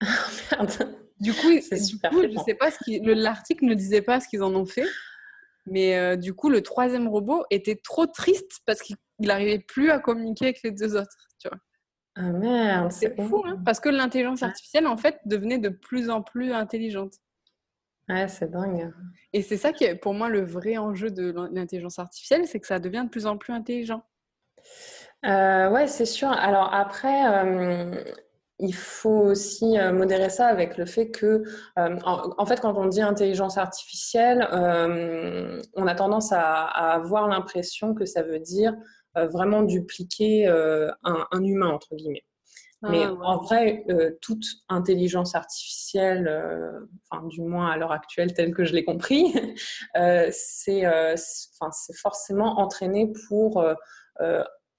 Merde. 0.50 1.05
Du 1.20 1.32
coup, 1.32 1.50
super 1.60 2.12
je 2.12 2.42
sais 2.44 2.54
pas 2.54 2.70
ce 2.70 2.78
qui, 2.84 3.00
l'article 3.00 3.64
ne 3.64 3.74
disait 3.74 4.02
pas 4.02 4.20
ce 4.20 4.28
qu'ils 4.28 4.42
en 4.42 4.54
ont 4.54 4.66
fait, 4.66 4.86
mais 5.66 5.96
euh, 5.96 6.16
du 6.16 6.34
coup, 6.34 6.50
le 6.50 6.62
troisième 6.62 7.08
robot 7.08 7.44
était 7.50 7.76
trop 7.76 8.06
triste 8.06 8.60
parce 8.66 8.82
qu'il 8.82 8.96
n'arrivait 9.20 9.58
plus 9.58 9.90
à 9.90 9.98
communiquer 9.98 10.46
avec 10.46 10.62
les 10.62 10.70
deux 10.70 10.96
autres. 10.96 11.16
Tu 11.38 11.48
vois. 11.48 11.58
Ah 12.16 12.32
merde, 12.32 12.92
c'est 12.92 13.14
fou, 13.14 13.42
hein, 13.44 13.60
parce 13.64 13.80
que 13.80 13.88
l'intelligence 13.88 14.42
artificielle, 14.42 14.86
en 14.86 14.96
fait, 14.96 15.18
devenait 15.26 15.58
de 15.58 15.68
plus 15.68 16.08
en 16.10 16.22
plus 16.22 16.52
intelligente. 16.52 17.14
Ouais, 18.08 18.28
c'est 18.28 18.50
dingue. 18.50 18.92
Et 19.32 19.42
c'est 19.42 19.56
ça 19.56 19.72
qui 19.72 19.84
est 19.84 19.96
pour 19.96 20.14
moi 20.14 20.28
le 20.28 20.44
vrai 20.44 20.76
enjeu 20.76 21.10
de 21.10 21.34
l'intelligence 21.52 21.98
artificielle, 21.98 22.46
c'est 22.46 22.60
que 22.60 22.66
ça 22.66 22.78
devient 22.78 23.02
de 23.04 23.10
plus 23.10 23.26
en 23.26 23.36
plus 23.36 23.52
intelligent. 23.52 24.02
Euh, 25.24 25.68
ouais, 25.70 25.88
c'est 25.88 26.06
sûr. 26.06 26.28
Alors 26.30 26.72
après, 26.72 27.26
euh, 27.26 28.04
il 28.58 28.74
faut 28.74 29.10
aussi 29.10 29.78
euh, 29.78 29.92
modérer 29.92 30.30
ça 30.30 30.46
avec 30.46 30.78
le 30.78 30.86
fait 30.86 31.10
que, 31.10 31.42
euh, 31.78 31.98
en, 32.04 32.46
fait, 32.46 32.60
quand 32.60 32.76
on 32.76 32.86
dit 32.86 33.02
intelligence 33.02 33.58
artificielle, 33.58 34.48
euh, 34.52 35.60
on 35.74 35.86
a 35.86 35.94
tendance 35.94 36.32
à, 36.32 36.64
avoir 36.64 37.28
l'impression 37.28 37.94
que 37.94 38.06
ça 38.06 38.22
veut 38.22 38.40
dire 38.40 38.74
vraiment 39.14 39.62
dupliquer 39.62 40.46
un, 40.46 41.42
humain, 41.42 41.70
entre 41.70 41.94
guillemets. 41.94 42.24
Ah, 42.82 42.88
Mais 42.90 43.06
en 43.06 43.38
vrai, 43.38 43.82
toute 44.20 44.44
intelligence 44.68 45.34
artificielle, 45.34 46.30
enfin, 47.10 47.26
du 47.26 47.40
moins 47.40 47.70
à 47.70 47.78
l'heure 47.78 47.92
actuelle, 47.92 48.34
telle 48.34 48.52
que 48.52 48.66
je 48.66 48.74
l'ai 48.74 48.84
compris, 48.84 49.32
c'est 50.30 50.84
forcément 51.94 52.60
entraîné 52.60 53.10
pour 53.26 53.64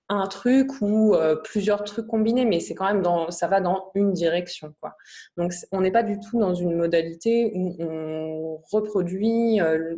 un 0.10 0.28
truc 0.28 0.70
ou 0.82 1.16
euh, 1.16 1.36
plusieurs 1.36 1.84
trucs 1.84 2.08
combinés, 2.08 2.46
mais 2.46 2.60
c'est 2.60 2.76
quand 2.76 2.86
même 2.86 3.02
dans, 3.02 3.30
ça 3.30 3.48
va 3.48 3.60
dans 3.60 3.92
une 3.94 4.14
direction, 4.14 4.74
quoi. 4.80 4.96
Donc, 5.36 5.54
on 5.72 5.82
n'est 5.82 5.92
pas 5.92 6.04
du 6.04 6.20
tout 6.20 6.40
dans 6.40 6.54
une 6.54 6.76
modalité 6.76 7.52
où 7.54 7.76
on 7.80 8.62
reproduit 8.72 9.60
euh, 9.60 9.96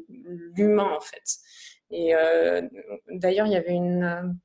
l'humain, 0.56 0.89
en 0.97 1.01
fait. 1.01 1.38
Et 1.91 2.15
euh, 2.15 2.61
d'ailleurs, 3.11 3.45
il 3.45 3.53
y 3.53 3.56
avait 3.56 3.73
une, 3.73 4.35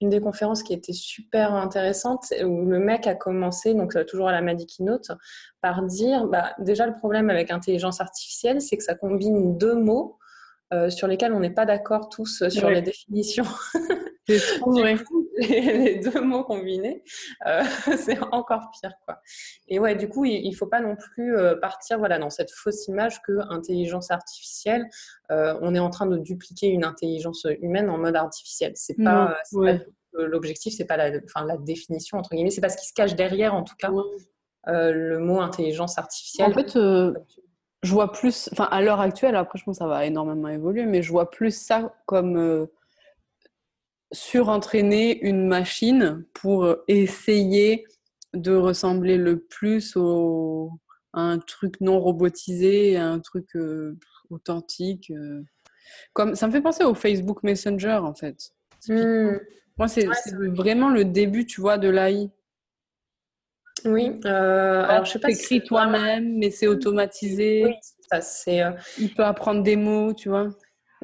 une 0.00 0.10
des 0.10 0.20
conférences 0.20 0.62
qui 0.62 0.74
était 0.74 0.92
super 0.92 1.54
intéressante 1.54 2.26
où 2.42 2.66
le 2.66 2.78
mec 2.78 3.06
a 3.06 3.14
commencé, 3.14 3.72
donc 3.72 3.96
toujours 4.06 4.28
à 4.28 4.32
la 4.32 4.42
Madi 4.42 4.66
Keynote, 4.66 5.10
par 5.62 5.82
dire, 5.82 6.26
bah, 6.26 6.54
déjà 6.58 6.86
le 6.86 6.94
problème 6.94 7.30
avec 7.30 7.50
intelligence 7.50 8.00
artificielle, 8.00 8.60
c'est 8.60 8.76
que 8.76 8.84
ça 8.84 8.94
combine 8.94 9.56
deux 9.56 9.74
mots 9.74 10.18
sur 10.88 11.06
lesquels 11.06 11.32
on 11.32 11.38
n'est 11.38 11.54
pas 11.54 11.66
d'accord 11.66 12.08
tous 12.08 12.48
sur 12.48 12.68
les 12.68 12.82
définitions. 12.82 13.44
C'est 14.26 14.58
trop 14.58 14.72
vrai. 14.72 14.96
les, 15.38 15.96
deux 15.96 16.20
mots 16.20 16.44
combinés, 16.44 17.02
euh, 17.46 17.62
c'est 17.98 18.18
encore 18.32 18.70
pire. 18.80 18.92
Quoi. 19.04 19.20
Et 19.68 19.78
ouais, 19.78 19.96
du 19.96 20.08
coup, 20.08 20.24
il 20.24 20.48
ne 20.48 20.54
faut 20.54 20.66
pas 20.66 20.80
non 20.80 20.96
plus 20.96 21.36
euh, 21.36 21.56
partir 21.56 21.98
voilà, 21.98 22.18
dans 22.18 22.30
cette 22.30 22.50
fausse 22.50 22.86
image 22.88 23.20
que 23.22 23.32
intelligence 23.50 24.10
artificielle, 24.10 24.86
euh, 25.30 25.58
on 25.60 25.74
est 25.74 25.80
en 25.80 25.90
train 25.90 26.06
de 26.06 26.18
dupliquer 26.18 26.68
une 26.68 26.84
intelligence 26.84 27.46
humaine 27.60 27.90
en 27.90 27.98
mode 27.98 28.16
artificiel. 28.16 28.72
C'est 28.76 28.96
pas, 29.02 29.36
l'objectif, 30.12 30.74
c'est 30.76 30.84
pas 30.84 30.96
la, 30.96 31.10
enfin, 31.24 31.44
la 31.44 31.56
définition 31.56 32.18
entre 32.18 32.30
guillemets, 32.30 32.50
c'est 32.50 32.60
pas 32.60 32.68
ce 32.68 32.76
qui 32.76 32.86
se 32.86 32.94
cache 32.94 33.16
derrière 33.16 33.54
en 33.54 33.64
tout 33.64 33.74
cas. 33.76 33.90
le 34.66 35.18
mot 35.18 35.40
intelligence 35.40 35.98
artificielle. 35.98 36.50
En 36.50 36.54
fait, 36.54 36.78
je 37.82 37.92
vois 37.92 38.12
plus, 38.12 38.48
enfin 38.52 38.68
à 38.70 38.80
l'heure 38.80 39.00
actuelle, 39.00 39.34
après 39.34 39.58
je 39.58 39.64
pense 39.64 39.78
que 39.78 39.84
ça 39.84 39.88
va 39.88 40.06
énormément 40.06 40.48
évoluer, 40.48 40.86
mais 40.86 41.02
je 41.02 41.10
vois 41.10 41.30
plus 41.30 41.50
ça 41.50 41.94
comme 42.06 42.68
surentraîner 44.12 45.20
une 45.22 45.46
machine 45.46 46.24
pour 46.34 46.76
essayer 46.88 47.84
de 48.34 48.54
ressembler 48.54 49.16
le 49.16 49.40
plus 49.40 49.96
au, 49.96 50.70
à 51.12 51.20
un 51.20 51.38
truc 51.38 51.80
non 51.80 52.00
robotisé, 52.00 52.96
à 52.96 53.06
un 53.06 53.20
truc 53.20 53.54
euh, 53.56 53.96
authentique. 54.30 55.10
Euh. 55.10 55.42
Comme, 56.12 56.34
ça 56.34 56.46
me 56.46 56.52
fait 56.52 56.60
penser 56.60 56.84
au 56.84 56.94
Facebook 56.94 57.42
Messenger, 57.42 58.00
en 58.02 58.14
fait. 58.14 58.36
Hmm. 58.88 59.36
Moi, 59.78 59.88
c'est 59.88 60.06
vraiment 60.50 60.90
le 60.90 61.04
début, 61.04 61.46
tu 61.46 61.60
vois, 61.60 61.78
de 61.78 61.88
l'AI. 61.88 62.30
Oui, 63.84 64.18
euh, 64.24 64.84
alors 64.84 65.04
je 65.04 65.12
sais 65.12 65.18
pas. 65.18 65.30
écrit 65.30 65.62
toi-même, 65.62 66.38
mais 66.38 66.50
c'est 66.50 66.66
automatisé. 66.66 67.64
Oui, 67.66 67.74
ça 68.08 68.20
c'est. 68.20 68.62
Il 68.98 69.12
peut 69.12 69.24
apprendre 69.24 69.62
des 69.62 69.76
mots, 69.76 70.14
tu 70.14 70.30
vois. 70.30 70.48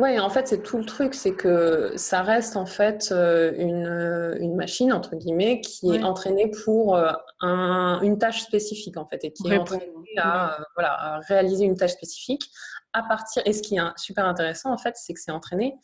Oui, 0.00 0.18
en 0.18 0.30
fait, 0.30 0.48
c'est 0.48 0.62
tout 0.62 0.78
le 0.78 0.86
truc, 0.86 1.12
c'est 1.12 1.34
que 1.34 1.92
ça 1.96 2.22
reste 2.22 2.56
en 2.56 2.64
fait 2.64 3.10
euh, 3.12 3.52
une, 3.58 4.34
une 4.40 4.56
machine, 4.56 4.94
entre 4.94 5.14
guillemets, 5.14 5.60
qui 5.60 5.94
est 5.94 6.02
entraînée 6.02 6.50
pour 6.64 6.96
euh, 6.96 7.12
un, 7.40 8.00
une 8.00 8.16
tâche 8.16 8.40
spécifique, 8.40 8.96
en 8.96 9.06
fait, 9.06 9.22
et 9.24 9.32
qui 9.32 9.52
est 9.52 9.58
entraînée 9.58 9.92
à, 10.16 10.54
euh, 10.58 10.64
voilà, 10.74 11.20
réaliser 11.28 11.66
une 11.66 11.76
tâche 11.76 11.92
spécifique 11.92 12.50
à 12.94 13.02
partir, 13.02 13.42
et 13.44 13.52
ce 13.52 13.60
qui 13.60 13.76
est 13.76 13.80
super 13.96 14.24
intéressant, 14.24 14.72
en 14.72 14.78
fait, 14.78 14.94
c'est 14.96 15.12
que 15.12 15.20
c'est 15.20 15.32
entraîné 15.32 15.76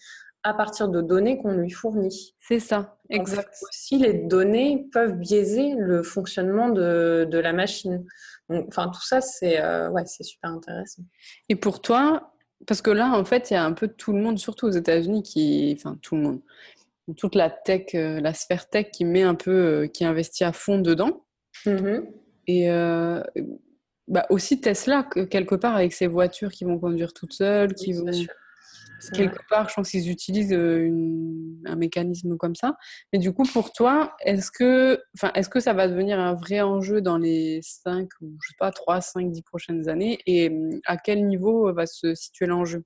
à 0.44 0.54
partir 0.54 0.88
de 0.88 1.02
données 1.02 1.36
qu'on 1.36 1.52
lui 1.52 1.70
fournit. 1.70 2.34
C'est 2.40 2.60
ça, 2.60 2.96
exact. 3.10 3.54
aussi, 3.68 3.98
les 3.98 4.14
données 4.14 4.88
peuvent 4.92 5.18
biaiser 5.18 5.74
le 5.76 6.02
fonctionnement 6.02 6.70
de, 6.70 7.26
de 7.30 7.38
la 7.38 7.52
machine. 7.52 8.02
enfin, 8.48 8.88
tout 8.88 9.02
ça, 9.02 9.20
c'est 9.20 9.60
euh, 9.60 9.90
ouais, 9.90 10.04
c'est 10.06 10.24
super 10.24 10.52
intéressant. 10.52 11.02
Et 11.50 11.56
pour 11.56 11.82
toi, 11.82 12.32
parce 12.66 12.82
que 12.82 12.90
là, 12.90 13.12
en 13.12 13.24
fait, 13.24 13.50
il 13.50 13.54
y 13.54 13.56
a 13.56 13.64
un 13.64 13.72
peu 13.72 13.88
tout 13.88 14.12
le 14.12 14.20
monde, 14.20 14.38
surtout 14.38 14.66
aux 14.66 14.70
États-Unis, 14.70 15.22
qui, 15.22 15.74
enfin, 15.78 15.98
tout 16.02 16.16
le 16.16 16.22
monde, 16.22 16.40
toute 17.16 17.34
la 17.34 17.50
tech, 17.50 17.94
euh, 17.94 18.20
la 18.20 18.34
sphère 18.34 18.68
tech 18.68 18.90
qui 18.92 19.04
met 19.04 19.22
un 19.22 19.34
peu, 19.34 19.50
euh, 19.50 19.86
qui 19.86 20.04
investit 20.04 20.44
à 20.44 20.52
fond 20.52 20.78
dedans. 20.78 21.24
Mm-hmm. 21.64 22.04
Et 22.48 22.68
bah, 24.08 24.24
aussi 24.30 24.60
Tesla, 24.60 25.08
quelque 25.30 25.56
part, 25.56 25.74
avec 25.74 25.92
ses 25.92 26.06
voitures 26.06 26.52
qui 26.52 26.64
vont 26.64 26.78
conduire 26.78 27.12
toutes 27.12 27.32
seules, 27.32 27.74
qui 27.74 27.92
vont 27.92 28.06
quelque 29.12 29.38
part, 29.48 29.68
je 29.68 29.74
pense 29.74 29.90
qu'ils 29.90 30.10
utilisent 30.10 30.52
un 30.52 31.76
mécanisme 31.76 32.36
comme 32.36 32.54
ça. 32.54 32.76
Mais 33.12 33.18
du 33.18 33.32
coup, 33.32 33.44
pour 33.44 33.72
toi, 33.72 34.16
est-ce 34.20 34.50
que, 34.50 35.02
enfin, 35.16 35.30
est-ce 35.34 35.48
que 35.48 35.60
ça 35.60 35.72
va 35.72 35.88
devenir 35.88 36.18
un 36.18 36.34
vrai 36.34 36.60
enjeu 36.60 37.00
dans 37.00 37.18
les 37.18 37.60
5 37.62 38.08
ou 38.20 38.36
je 38.42 38.48
sais 38.48 38.56
pas 38.58 38.70
3, 38.70 39.00
5, 39.00 39.30
10 39.30 39.42
prochaines 39.42 39.88
années? 39.88 40.18
Et 40.26 40.52
à 40.86 40.96
quel 40.96 41.26
niveau 41.26 41.72
va 41.72 41.86
se 41.86 42.14
situer 42.14 42.46
l'enjeu? 42.46 42.84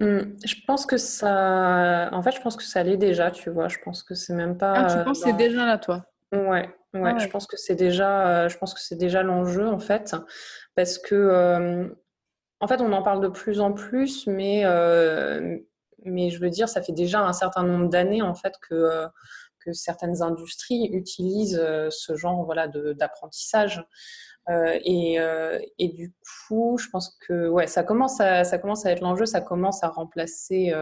Mmh, 0.00 0.20
je 0.44 0.54
pense 0.66 0.86
que 0.86 0.96
ça. 0.96 2.08
En 2.12 2.22
fait, 2.22 2.32
je 2.32 2.40
pense 2.40 2.56
que 2.56 2.64
ça 2.64 2.82
l'est 2.82 2.96
déjà, 2.96 3.30
tu 3.30 3.50
vois. 3.50 3.68
Je 3.68 3.78
pense 3.84 4.02
que 4.02 4.14
c'est 4.14 4.34
même 4.34 4.56
pas. 4.56 4.74
Ah, 4.76 4.98
tu 4.98 5.04
penses 5.04 5.18
que 5.20 5.30
c'est 5.30 5.36
déjà 5.36 5.66
là, 5.66 5.78
toi? 5.78 6.06
Ouais, 6.32 6.74
ouais, 6.94 7.14
ah 7.14 7.18
je 7.18 7.28
pense 7.28 7.46
que 7.46 7.58
c'est 7.58 7.74
déjà, 7.74 8.48
je 8.48 8.56
pense 8.56 8.72
que 8.72 8.80
c'est 8.80 8.96
déjà 8.96 9.22
l'enjeu 9.22 9.68
en 9.68 9.78
fait, 9.78 10.16
parce 10.74 10.98
que 10.98 11.94
en 12.62 12.68
fait, 12.68 12.80
on 12.80 12.92
en 12.92 13.02
parle 13.02 13.20
de 13.20 13.28
plus 13.28 13.60
en 13.60 13.72
plus, 13.72 14.28
mais, 14.28 14.64
euh, 14.64 15.58
mais 16.04 16.30
je 16.30 16.38
veux 16.38 16.48
dire, 16.48 16.68
ça 16.68 16.80
fait 16.80 16.92
déjà 16.92 17.20
un 17.20 17.32
certain 17.32 17.64
nombre 17.64 17.88
d'années 17.88 18.22
en 18.22 18.34
fait 18.34 18.54
que, 18.68 18.74
euh, 18.74 19.08
que 19.58 19.72
certaines 19.72 20.22
industries 20.22 20.88
utilisent 20.92 21.60
euh, 21.60 21.88
ce 21.90 22.14
genre 22.14 22.44
voilà, 22.44 22.68
d'apprentissage. 22.68 23.84
et, 24.48 25.18
et, 25.78 25.88
du 25.88 26.14
coup, 26.46 26.78
je 26.78 26.88
pense 26.88 27.16
que 27.26 27.48
ouais, 27.48 27.66
ça, 27.66 27.82
commence 27.82 28.20
à, 28.20 28.44
ça 28.44 28.58
commence 28.58 28.86
à 28.86 28.92
être 28.92 29.00
l'enjeu, 29.00 29.26
ça 29.26 29.40
commence 29.40 29.82
à 29.82 29.88
remplacer, 29.88 30.72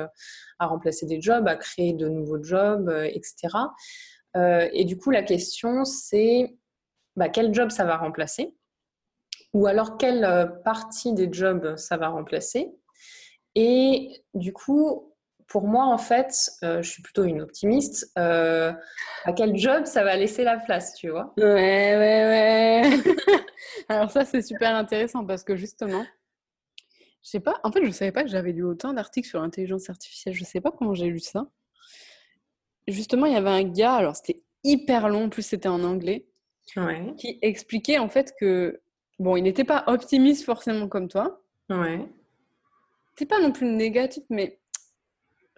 à 0.59 0.67
remplacer 0.67 1.07
des 1.07 1.21
jobs, 1.21 1.49
à 1.49 1.57
créer 1.57 1.95
de 1.95 2.09
nouveaux 2.09 2.43
jobs, 2.43 2.91
etc. 3.05 3.49
et 4.35 4.85
du 4.85 4.99
coup, 4.99 5.11
la 5.11 5.23
question, 5.23 5.85
c'est 5.85 6.57
bah, 7.17 7.29
quel 7.29 7.55
job 7.55 7.71
ça 7.71 7.85
va 7.85 7.97
remplacer? 7.97 8.55
Ou 9.53 9.67
alors 9.67 9.97
quelle 9.97 10.25
euh, 10.25 10.47
partie 10.47 11.13
des 11.13 11.29
jobs 11.33 11.77
ça 11.77 11.97
va 11.97 12.09
remplacer? 12.09 12.71
Et 13.55 14.23
du 14.35 14.53
coup, 14.53 15.13
pour 15.51 15.67
moi, 15.67 15.85
en 15.87 15.99
fait, 15.99 16.33
euh, 16.63 16.81
je 16.81 16.89
suis 16.89 17.03
plutôt 17.03 17.25
une 17.25 17.43
optimiste. 17.43 18.13
Euh, 18.17 18.73
à 19.25 19.33
quel 19.33 19.57
job 19.57 19.85
ça 19.85 20.05
va 20.05 20.17
laisser 20.17 20.45
la 20.45 20.59
place, 20.59 20.95
tu 20.95 21.11
vois? 21.11 21.35
Ouais, 21.37 21.45
ouais, 21.45 22.85
ouais. 22.87 22.91
alors 23.89 24.11
ça, 24.11 24.25
c'est 24.25 24.43
super 24.43 24.75
intéressant 24.77 25.27
parce 25.27 25.43
que 25.43 25.57
justement, 25.57 26.05
je 27.23 27.31
sais 27.31 27.41
pas, 27.41 27.61
en 27.65 27.73
fait, 27.73 27.85
je 27.85 27.91
savais 27.91 28.13
pas 28.13 28.23
que 28.23 28.31
j'avais 28.31 28.53
lu 28.53 28.63
autant 28.63 28.93
d'articles 28.93 29.29
sur 29.29 29.41
l'intelligence 29.41 29.91
artificielle. 29.91 30.35
Je 30.35 30.45
sais 30.45 30.61
pas 30.61 30.71
comment 30.71 30.95
j'ai 30.95 31.07
lu 31.07 31.19
ça. 31.19 31.49
Justement, 32.87 33.27
il 33.27 33.33
y 33.33 33.37
avait 33.37 33.51
un 33.51 33.65
gars, 33.65 33.95
alors 33.95 34.15
c'était 34.15 34.43
hyper 34.63 35.09
long, 35.09 35.25
en 35.25 35.29
plus 35.31 35.43
c'était 35.43 35.69
en 35.69 35.83
anglais, 35.83 36.27
qui 37.19 37.39
expliquait 37.43 37.99
en 37.99 38.09
fait 38.09 38.35
que 38.39 38.81
Bon, 39.21 39.37
il 39.37 39.43
n'était 39.43 39.65
pas 39.65 39.85
optimiste 39.87 40.47
forcément 40.47 40.89
comme 40.89 41.07
toi. 41.07 41.43
Ouais. 41.69 42.09
C'est 43.17 43.27
pas 43.27 43.39
non 43.39 43.53
plus 43.53 43.67
négatif, 43.67 44.25
mais. 44.31 44.59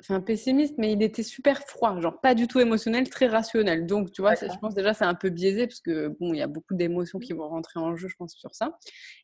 Enfin, 0.00 0.21
pessimiste, 0.21 0.75
mais 0.78 0.92
il 0.92 1.00
était 1.00 1.23
super 1.23 1.61
froid, 1.61 2.00
genre 2.00 2.21
pas 2.21 2.35
du 2.35 2.49
tout 2.49 2.59
émotionnel, 2.59 3.09
très 3.09 3.28
rationnel. 3.28 3.87
Donc, 3.87 4.11
tu 4.11 4.21
vois, 4.21 4.35
je 4.35 4.59
pense 4.61 4.75
déjà 4.75 4.95
c'est 4.95 5.04
un 5.04 5.14
peu 5.14 5.31
biaisé 5.31 5.69
parce 5.69 5.81
que 5.81 6.09
bon, 6.09 6.35
il 6.35 6.38
y 6.38 6.42
a 6.42 6.49
beaucoup 6.49 6.75
d'émotions 6.75 7.21
qui 7.21 7.35
vont 7.35 7.49
rentrer 7.49 7.78
en 7.78 7.95
jeu, 7.95 8.09
je 8.09 8.16
pense, 8.16 8.35
sur 8.35 8.52
ça. 8.52 8.76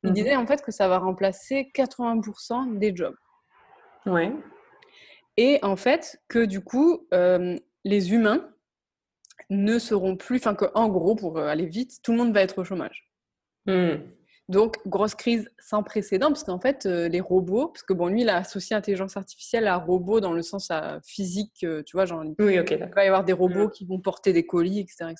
Il 0.04 0.10
mhm. 0.10 0.14
disait 0.14 0.36
en 0.36 0.46
fait 0.46 0.62
que 0.62 0.70
ça 0.70 0.86
va 0.86 0.98
remplacer 0.98 1.68
80% 1.74 2.78
des 2.78 2.94
jobs. 2.94 3.16
Ouais. 4.06 4.32
Et 5.36 5.58
en 5.62 5.74
fait, 5.74 6.22
que 6.28 6.44
du 6.44 6.60
coup, 6.60 7.08
euh, 7.12 7.58
les 7.84 8.12
humains 8.12 8.48
ne 9.50 9.80
seront 9.80 10.16
plus, 10.16 10.36
enfin, 10.36 10.54
qu'en 10.54 10.88
gros, 10.88 11.16
pour 11.16 11.40
aller 11.40 11.66
vite, 11.66 12.00
tout 12.04 12.12
le 12.12 12.18
monde 12.18 12.32
va 12.32 12.42
être 12.42 12.58
au 12.58 12.64
chômage. 12.64 13.10
Hmm. 13.66 13.96
Donc, 14.48 14.78
grosse 14.86 15.14
crise 15.14 15.50
sans 15.58 15.82
précédent, 15.82 16.28
parce 16.28 16.42
qu'en 16.42 16.58
fait, 16.58 16.86
euh, 16.86 17.08
les 17.08 17.20
robots, 17.20 17.68
parce 17.68 17.82
que 17.82 17.92
bon, 17.92 18.06
lui, 18.06 18.22
il 18.22 18.30
a 18.30 18.38
associé 18.38 18.74
intelligence 18.74 19.16
artificielle 19.18 19.66
à 19.66 19.76
robot 19.76 20.20
dans 20.20 20.32
le 20.32 20.40
sens 20.40 20.72
physique, 21.04 21.64
euh, 21.64 21.82
tu 21.84 21.96
vois, 21.96 22.06
genre, 22.06 22.24
oui, 22.38 22.58
ok, 22.58 22.70
il 22.70 22.94
va 22.94 23.04
y 23.04 23.08
avoir 23.08 23.24
des 23.24 23.34
robots 23.34 23.66
mm. 23.66 23.70
qui 23.70 23.84
vont 23.84 24.00
porter 24.00 24.32
des 24.32 24.46
colis, 24.46 24.80
etc., 24.80 25.12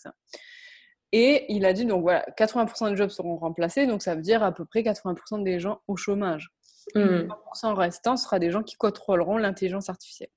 Et 1.12 1.44
il 1.52 1.66
a 1.66 1.74
dit, 1.74 1.84
donc 1.84 2.00
voilà, 2.00 2.24
80% 2.38 2.90
des 2.90 2.96
jobs 2.96 3.10
seront 3.10 3.36
remplacés, 3.36 3.86
donc 3.86 4.00
ça 4.02 4.14
veut 4.14 4.22
dire 4.22 4.42
à 4.42 4.52
peu 4.52 4.64
près 4.64 4.80
80% 4.80 5.42
des 5.42 5.60
gens 5.60 5.82
au 5.88 5.96
chômage. 5.96 6.50
Mm. 6.94 7.28
20% 7.28 7.74
restant 7.74 8.16
sera 8.16 8.38
des 8.38 8.50
gens 8.50 8.62
qui 8.62 8.76
contrôleront 8.76 9.36
l'intelligence 9.36 9.90
artificielle. 9.90 10.30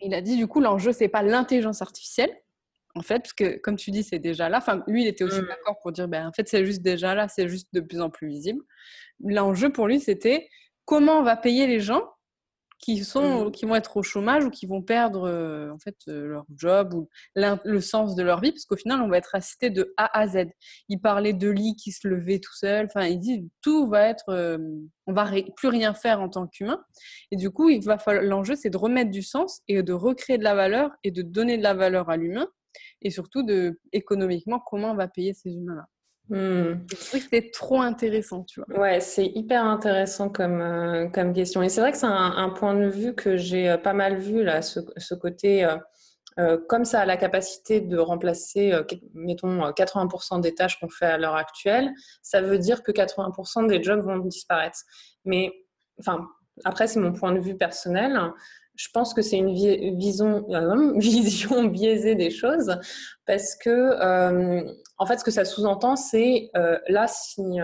Il 0.00 0.12
a 0.12 0.20
dit, 0.20 0.36
du 0.36 0.46
coup, 0.46 0.60
l'enjeu, 0.60 0.92
c'est 0.92 1.08
pas 1.08 1.22
l'intelligence 1.22 1.80
artificielle, 1.80 2.30
en 2.96 3.02
fait, 3.02 3.18
parce 3.18 3.32
que 3.32 3.58
comme 3.58 3.76
tu 3.76 3.90
dis, 3.90 4.04
c'est 4.04 4.18
déjà 4.18 4.48
là. 4.48 4.58
Enfin, 4.58 4.84
lui, 4.86 5.02
il 5.02 5.08
était 5.08 5.24
aussi 5.24 5.40
mmh. 5.40 5.48
d'accord 5.48 5.78
pour 5.82 5.92
dire, 5.92 6.08
ben, 6.08 6.28
en 6.28 6.32
fait, 6.32 6.48
c'est 6.48 6.64
juste 6.64 6.82
déjà 6.82 7.14
là, 7.14 7.28
c'est 7.28 7.48
juste 7.48 7.68
de 7.72 7.80
plus 7.80 8.00
en 8.00 8.10
plus 8.10 8.28
visible. 8.28 8.62
L'enjeu 9.24 9.70
pour 9.70 9.88
lui, 9.88 10.00
c'était 10.00 10.48
comment 10.84 11.18
on 11.18 11.22
va 11.22 11.36
payer 11.36 11.66
les 11.66 11.80
gens 11.80 12.02
qui 12.78 13.02
sont, 13.02 13.46
mmh. 13.46 13.52
qui 13.52 13.64
vont 13.64 13.74
être 13.74 13.96
au 13.96 14.02
chômage 14.02 14.44
ou 14.44 14.50
qui 14.50 14.66
vont 14.66 14.82
perdre 14.82 15.26
euh, 15.26 15.72
en 15.72 15.78
fait 15.78 15.96
euh, 16.08 16.26
leur 16.26 16.44
job 16.54 16.92
ou 16.92 17.08
le 17.34 17.80
sens 17.80 18.14
de 18.14 18.22
leur 18.22 18.40
vie, 18.40 18.52
parce 18.52 18.64
qu'au 18.64 18.76
final, 18.76 19.00
on 19.00 19.08
va 19.08 19.16
être 19.16 19.34
assisté 19.34 19.70
de 19.70 19.92
A 19.96 20.16
à 20.16 20.28
Z. 20.28 20.50
Il 20.88 21.00
parlait 21.00 21.32
de 21.32 21.48
lits 21.48 21.74
qui 21.76 21.90
se 21.90 22.06
levaient 22.06 22.40
tout 22.40 22.54
seul. 22.54 22.86
Enfin, 22.86 23.06
il 23.06 23.18
dit 23.18 23.48
tout 23.60 23.88
va 23.88 24.06
être, 24.06 24.28
euh, 24.28 24.58
on 25.06 25.12
va 25.14 25.28
plus 25.56 25.68
rien 25.68 25.94
faire 25.94 26.20
en 26.20 26.28
tant 26.28 26.46
qu'humain. 26.46 26.84
Et 27.32 27.36
du 27.36 27.50
coup, 27.50 27.70
l'enjeu, 28.22 28.54
c'est 28.54 28.70
de 28.70 28.76
remettre 28.76 29.10
du 29.10 29.22
sens 29.22 29.62
et 29.66 29.82
de 29.82 29.92
recréer 29.92 30.38
de 30.38 30.44
la 30.44 30.54
valeur 30.54 30.90
et 31.02 31.10
de 31.10 31.22
donner 31.22 31.58
de 31.58 31.62
la 31.62 31.74
valeur 31.74 32.08
à 32.08 32.16
l'humain 32.16 32.46
et 33.02 33.10
surtout 33.10 33.42
de 33.42 33.80
économiquement 33.92 34.60
comment 34.60 34.92
on 34.92 34.96
va 34.96 35.08
payer 35.08 35.34
ces 35.34 35.50
humains-là. 35.50 35.86
Hmm. 36.30 36.86
C'était 36.96 37.50
trop 37.50 37.82
intéressant, 37.82 38.44
tu 38.44 38.60
vois. 38.60 38.80
Ouais, 38.80 39.00
c'est 39.00 39.26
hyper 39.26 39.62
intéressant 39.64 40.30
comme, 40.30 40.60
euh, 40.60 41.08
comme 41.08 41.34
question. 41.34 41.62
Et 41.62 41.68
c'est 41.68 41.82
vrai 41.82 41.92
que 41.92 41.98
c'est 41.98 42.06
un, 42.06 42.48
point 42.50 42.74
de 42.74 42.86
vue 42.86 43.14
que 43.14 43.36
j'ai 43.36 43.68
euh, 43.68 43.76
pas 43.76 43.92
mal 43.92 44.16
vu, 44.16 44.42
là, 44.42 44.62
ce, 44.62 44.80
ce 44.96 45.14
côté, 45.14 45.68
euh, 46.38 46.58
comme 46.66 46.86
ça 46.86 47.02
a 47.02 47.04
la 47.04 47.18
capacité 47.18 47.82
de 47.82 47.98
remplacer, 47.98 48.72
mettons, 49.12 49.70
80% 49.70 50.40
des 50.40 50.54
tâches 50.54 50.80
qu'on 50.80 50.88
fait 50.88 51.06
à 51.06 51.18
l'heure 51.18 51.36
actuelle, 51.36 51.92
ça 52.22 52.40
veut 52.40 52.58
dire 52.58 52.82
que 52.82 52.90
80% 52.90 53.66
des 53.66 53.82
jobs 53.82 54.00
vont 54.00 54.16
disparaître. 54.16 54.78
Mais, 55.26 55.52
enfin, 56.00 56.26
après, 56.64 56.86
c'est 56.86 57.00
mon 57.00 57.12
point 57.12 57.32
de 57.32 57.40
vue 57.40 57.56
personnel 57.56 58.18
je 58.74 58.88
pense 58.92 59.14
que 59.14 59.22
c'est 59.22 59.36
une 59.36 59.54
vision, 59.54 60.44
euh, 60.50 60.92
vision 60.98 61.64
biaisée 61.64 62.14
des 62.14 62.30
choses 62.30 62.76
parce 63.26 63.54
que, 63.54 63.70
euh, 63.70 64.62
en 64.98 65.06
fait, 65.06 65.18
ce 65.18 65.24
que 65.24 65.30
ça 65.30 65.44
sous-entend, 65.44 65.96
c'est 65.96 66.50
euh, 66.56 66.78
là, 66.88 67.06
si, 67.06 67.58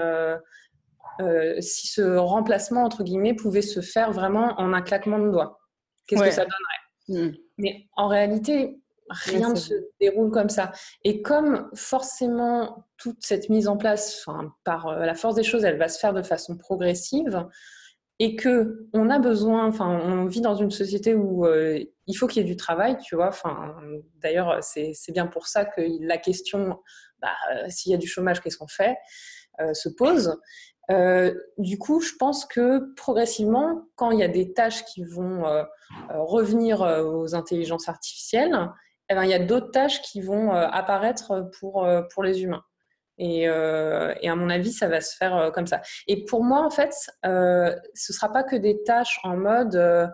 si 1.61 1.87
ce 1.89 2.17
remplacement, 2.17 2.85
entre 2.85 3.03
guillemets, 3.03 3.35
pouvait 3.35 3.63
se 3.63 3.81
faire 3.81 4.13
vraiment 4.13 4.55
en 4.59 4.73
un 4.73 4.83
claquement 4.83 5.19
de 5.19 5.31
doigts, 5.31 5.61
qu'est-ce 6.07 6.23
que 6.23 6.31
ça 6.31 6.45
donnerait? 6.45 7.29
Mm. 7.29 7.37
Mais 7.59 7.89
en 7.97 8.09
réalité, 8.09 8.81
rien 9.11 9.51
ne 9.51 9.57
se 9.57 9.75
déroule 10.01 10.31
comme 10.31 10.49
ça. 10.49 10.71
Et 11.05 11.21
comme 11.21 11.69
forcément 11.75 12.87
toute 12.97 13.19
cette 13.21 13.49
mise 13.49 13.69
en 13.69 13.77
place, 13.77 14.25
par 14.65 14.97
la 14.97 15.15
force 15.15 15.35
des 15.35 15.43
choses, 15.43 15.65
elle 15.65 15.79
va 15.79 15.89
se 15.89 15.99
faire 15.99 16.15
de 16.15 16.23
façon 16.23 16.57
progressive, 16.57 17.47
et 18.23 18.37
que 18.37 18.87
on 18.93 19.09
a 19.09 19.19
besoin, 19.19 19.67
enfin, 19.67 19.89
on 19.89 20.27
vit 20.27 20.43
dans 20.43 20.55
une 20.55 20.71
société 20.71 21.15
où 21.15 21.47
euh, 21.47 21.83
il 22.07 22.15
faut 22.15 22.27
qu'il 22.27 22.43
y 22.43 22.45
ait 22.45 22.49
du 22.49 22.57
travail, 22.57 22.99
tu 22.99 23.17
vois. 23.17 23.29
Enfin, 23.29 23.75
d'ailleurs, 24.19 24.63
c'est 24.63 24.95
bien 25.09 25.27
pour 25.27 25.47
ça 25.47 25.65
que 25.65 25.81
la 26.03 26.19
question, 26.19 26.79
bah, 27.23 27.33
s'il 27.71 27.93
y 27.93 27.95
a 27.95 27.99
du 27.99 28.07
chômage, 28.07 28.43
qu'est-ce 28.43 28.59
qu'on 28.59 28.69
fait, 28.69 28.95
euh, 29.61 29.73
se 29.73 29.89
pose. 29.89 30.39
Euh, 30.91 31.35
du 31.57 31.79
coup, 31.79 32.03
je 32.03 32.13
pense 32.19 32.45
que 32.45 32.93
progressivement, 32.95 33.87
quand 33.97 34.11
il 34.11 34.19
y 34.19 34.23
a 34.23 34.29
des 34.29 34.53
tâches 34.53 34.85
qui 34.85 35.03
vont 35.03 35.45
revenir 36.11 36.83
aux 36.83 37.35
intelligences 37.35 37.89
artificielles, 37.89 38.69
eh 39.09 39.15
ben, 39.15 39.25
il 39.25 39.31
y 39.31 39.35
a 39.35 39.39
d'autres 39.39 39.71
tâches 39.71 40.03
qui 40.03 40.21
vont 40.21 40.51
apparaître 40.51 41.49
pour, 41.59 41.89
pour 42.13 42.23
les 42.23 42.43
humains. 42.43 42.65
Euh, 43.21 44.15
et, 44.21 44.29
à 44.29 44.37
mon 44.37 44.51
avis, 44.51 44.73
ça 44.73 44.89
va 44.89 45.01
se 45.01 45.17
faire 45.17 45.37
euh, 45.37 45.51
comme 45.51 45.67
ça. 45.67 45.81
Et 46.07 46.25
pour 46.25 46.45
moi, 46.45 46.65
en 46.65 46.71
fait, 46.71 46.95
euh, 47.27 47.75
ce 47.95 48.13
ne 48.13 48.15
sera 48.15 48.33
pas 48.33 48.43
que 48.43 48.57
des 48.57 48.83
tâches 48.83 49.19
en 49.25 49.37
mode, 49.37 50.11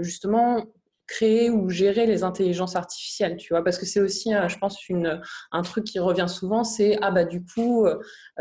justement, 0.00 0.64
créer 1.06 1.50
ou 1.50 1.68
gérer 1.68 2.06
les 2.06 2.22
intelligences 2.22 2.76
artificielles, 2.76 3.36
tu 3.36 3.52
vois, 3.52 3.62
parce 3.62 3.76
que 3.76 3.84
c'est 3.84 4.00
aussi, 4.00 4.30
je 4.30 4.58
pense, 4.58 4.88
une, 4.88 5.20
un 5.52 5.62
truc 5.62 5.84
qui 5.84 5.98
revient 5.98 6.28
souvent, 6.28 6.64
c'est 6.64 6.96
ah 7.02 7.10
bah 7.10 7.24
du 7.24 7.44
coup, 7.44 7.86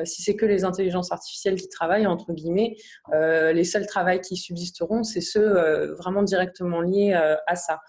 si 0.06 0.22
c'est 0.22 0.38
que 0.38 0.46
les 0.46 0.64
intelligences 0.64 1.12
artificielles 1.12 1.60
qui 1.60 1.68
travaillent 1.68 2.08
entre 2.08 2.32
guillemets, 2.32 2.78
les 3.12 3.66
seuls 3.66 3.86
travails 3.86 4.22
qui 4.22 4.38
subsisteront, 4.38 5.04
c'est 5.04 5.20
ceux 5.20 5.94
vraiment 5.96 6.24
directement 6.24 6.80
liés 6.80 7.14
à 7.14 7.56
ça. 7.58 7.80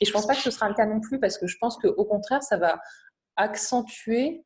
Et 0.00 0.04
je 0.04 0.10
pense 0.10 0.26
pas 0.26 0.34
que 0.34 0.42
ce 0.42 0.50
sera 0.50 0.68
le 0.68 0.74
cas 0.74 0.86
non 0.86 1.00
plus, 1.00 1.20
parce 1.20 1.38
que 1.38 1.46
je 1.46 1.56
pense 1.60 1.76
qu'au 1.76 2.04
contraire, 2.04 2.42
ça 2.42 2.56
va 2.56 2.80
accentuer 3.36 4.44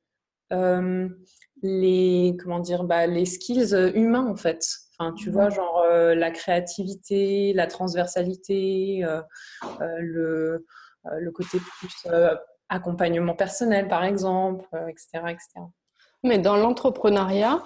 les 0.50 2.36
comment 2.40 2.60
dire 2.60 2.84
bah, 2.84 3.06
les 3.06 3.24
skills 3.24 3.74
humains 3.94 4.26
en 4.26 4.36
fait 4.36 4.88
tu 5.16 5.30
vois, 5.30 5.48
genre 5.48 5.82
euh, 5.86 6.14
la 6.14 6.30
créativité, 6.30 7.52
la 7.52 7.66
transversalité, 7.66 9.04
euh, 9.04 9.20
euh, 9.80 9.96
le, 10.00 10.66
le, 11.18 11.30
côté 11.30 11.58
plus 11.58 12.08
accompagnement 12.68 13.34
personnel, 13.34 13.88
par 13.88 14.04
exemple, 14.04 14.66
etc., 14.88 15.08
etc. 15.28 15.66
Mais 16.24 16.38
dans 16.38 16.56
l'entrepreneuriat, 16.56 17.62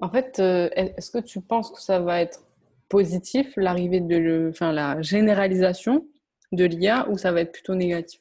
en 0.00 0.10
fait, 0.10 0.38
est-ce 0.38 1.10
que 1.10 1.18
tu 1.18 1.40
penses 1.40 1.70
que 1.70 1.80
ça 1.80 2.00
va 2.00 2.20
être 2.20 2.42
positif, 2.88 3.52
l'arrivée 3.56 4.00
de 4.00 4.16
le, 4.16 4.50
enfin, 4.50 4.72
la 4.72 5.00
généralisation 5.02 6.06
de 6.52 6.64
l'IA, 6.64 7.06
ou 7.10 7.18
ça 7.18 7.32
va 7.32 7.42
être 7.42 7.52
plutôt 7.52 7.74
négatif? 7.74 8.20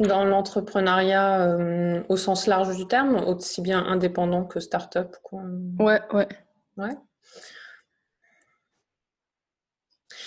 Dans 0.00 0.24
l'entrepreneuriat 0.24 1.42
euh, 1.42 2.02
au 2.08 2.16
sens 2.16 2.46
large 2.46 2.76
du 2.76 2.86
terme, 2.86 3.16
aussi 3.16 3.60
bien 3.60 3.84
indépendant 3.84 4.44
que 4.44 4.60
start-up 4.60 5.16
quoi. 5.22 5.42
Ouais, 5.78 6.00
ouais. 6.12 6.28
Ouais. 6.76 6.96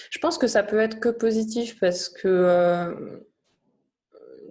Je 0.09 0.19
pense 0.19 0.37
que 0.37 0.47
ça 0.47 0.63
peut 0.63 0.79
être 0.79 0.99
que 0.99 1.09
positif 1.09 1.79
parce 1.79 2.09
que 2.09 2.27
euh, 2.27 3.19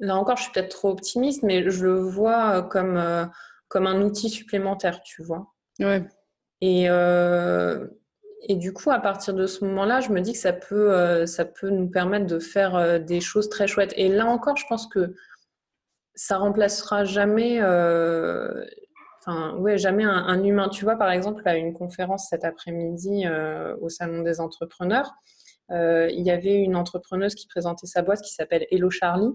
là 0.01 0.17
encore, 0.17 0.39
je 0.39 0.45
suis 0.45 0.53
peut-être 0.53 0.71
trop 0.71 0.91
optimiste, 0.91 1.43
mais 1.43 1.69
je 1.71 1.85
le 1.85 1.99
vois 1.99 2.63
comme, 2.63 2.97
euh, 2.97 3.27
comme 3.69 3.87
un 3.87 4.01
outil 4.01 4.31
supplémentaire, 4.31 5.03
tu 5.03 5.23
vois. 5.23 5.53
Ouais. 5.79 6.03
Et, 6.63 6.89
et 8.43 8.57
du 8.57 8.73
coup, 8.73 8.91
à 8.91 8.99
partir 9.01 9.35
de 9.35 9.47
ce 9.47 9.65
moment-là, 9.65 10.01
je 10.01 10.11
me 10.11 10.21
dis 10.21 10.33
que 10.33 10.39
ça 10.39 10.53
peut, 10.53 10.93
euh, 10.93 11.27
ça 11.27 11.45
peut 11.45 11.69
nous 11.69 11.89
permettre 11.89 12.27
de 12.27 12.39
faire 12.39 12.75
euh, 12.75 12.99
des 12.99 13.21
choses 13.21 13.49
très 13.49 13.67
chouettes. 13.67 13.93
Et 13.97 14.09
là 14.09 14.27
encore, 14.27 14.57
je 14.57 14.65
pense 14.69 14.87
que 14.87 15.15
ça 16.15 16.39
remplacera 16.39 17.05
jamais, 17.05 17.61
euh, 17.61 18.65
ouais, 19.59 19.77
jamais 19.77 20.05
un, 20.05 20.43
humain. 20.43 20.69
Tu 20.69 20.85
vois, 20.85 20.97
par 20.97 21.11
exemple, 21.11 21.43
à 21.47 21.57
une 21.57 21.75
conférence 21.75 22.29
cet 22.29 22.45
après-midi 22.45 23.25
au 23.81 23.89
Salon 23.89 24.23
des 24.23 24.41
entrepreneurs, 24.41 25.15
il 25.71 26.21
y 26.21 26.31
avait 26.31 26.57
une 26.57 26.77
entrepreneuse 26.77 27.35
qui 27.35 27.47
présentait 27.47 27.87
sa 27.87 28.03
boîte 28.03 28.21
qui 28.21 28.35
s'appelle 28.35 28.67
Hello 28.71 28.91
Charlie 28.91 29.33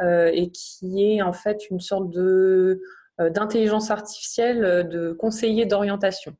et 0.00 0.52
qui 0.52 1.14
est 1.14 1.22
en 1.22 1.32
fait 1.32 1.68
une 1.70 1.80
sorte 1.80 2.10
de 2.10 2.80
d'intelligence 3.18 3.90
artificielle 3.90 4.88
de 4.88 5.12
conseiller 5.12 5.66
d'orientation. 5.66 6.36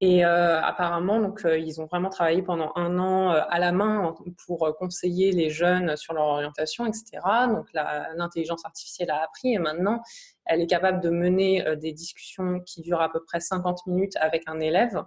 Et 0.00 0.24
euh, 0.24 0.60
apparemment, 0.62 1.20
donc, 1.20 1.44
euh, 1.44 1.58
ils 1.58 1.80
ont 1.80 1.86
vraiment 1.86 2.08
travaillé 2.08 2.42
pendant 2.42 2.70
un 2.76 2.98
an 3.00 3.32
euh, 3.32 3.40
à 3.48 3.58
la 3.58 3.72
main 3.72 4.14
pour 4.46 4.76
conseiller 4.78 5.32
les 5.32 5.50
jeunes 5.50 5.96
sur 5.96 6.14
leur 6.14 6.26
orientation, 6.26 6.86
etc. 6.86 7.18
Donc, 7.48 7.66
l'intelligence 7.72 8.64
artificielle 8.64 9.10
a 9.10 9.22
appris 9.22 9.54
et 9.54 9.58
maintenant, 9.58 10.00
elle 10.44 10.60
est 10.60 10.68
capable 10.68 11.00
de 11.00 11.10
mener 11.10 11.76
des 11.76 11.92
discussions 11.92 12.60
qui 12.60 12.80
durent 12.80 13.00
à 13.00 13.10
peu 13.10 13.22
près 13.24 13.40
50 13.40 13.86
minutes 13.86 14.16
avec 14.16 14.44
un 14.46 14.60
élève 14.60 15.02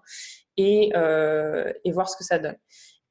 et, 0.58 0.90
et 0.90 1.92
voir 1.92 2.10
ce 2.10 2.18
que 2.18 2.24
ça 2.24 2.38
donne. 2.38 2.58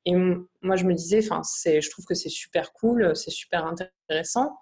Et 0.04 0.14
moi, 0.14 0.76
je 0.76 0.84
me 0.84 0.94
disais, 0.94 1.18
enfin, 1.24 1.42
je 1.64 1.90
trouve 1.90 2.04
que 2.04 2.14
c'est 2.14 2.28
super 2.28 2.72
cool, 2.72 3.16
c'est 3.16 3.32
super 3.32 3.66
intéressant, 3.66 4.56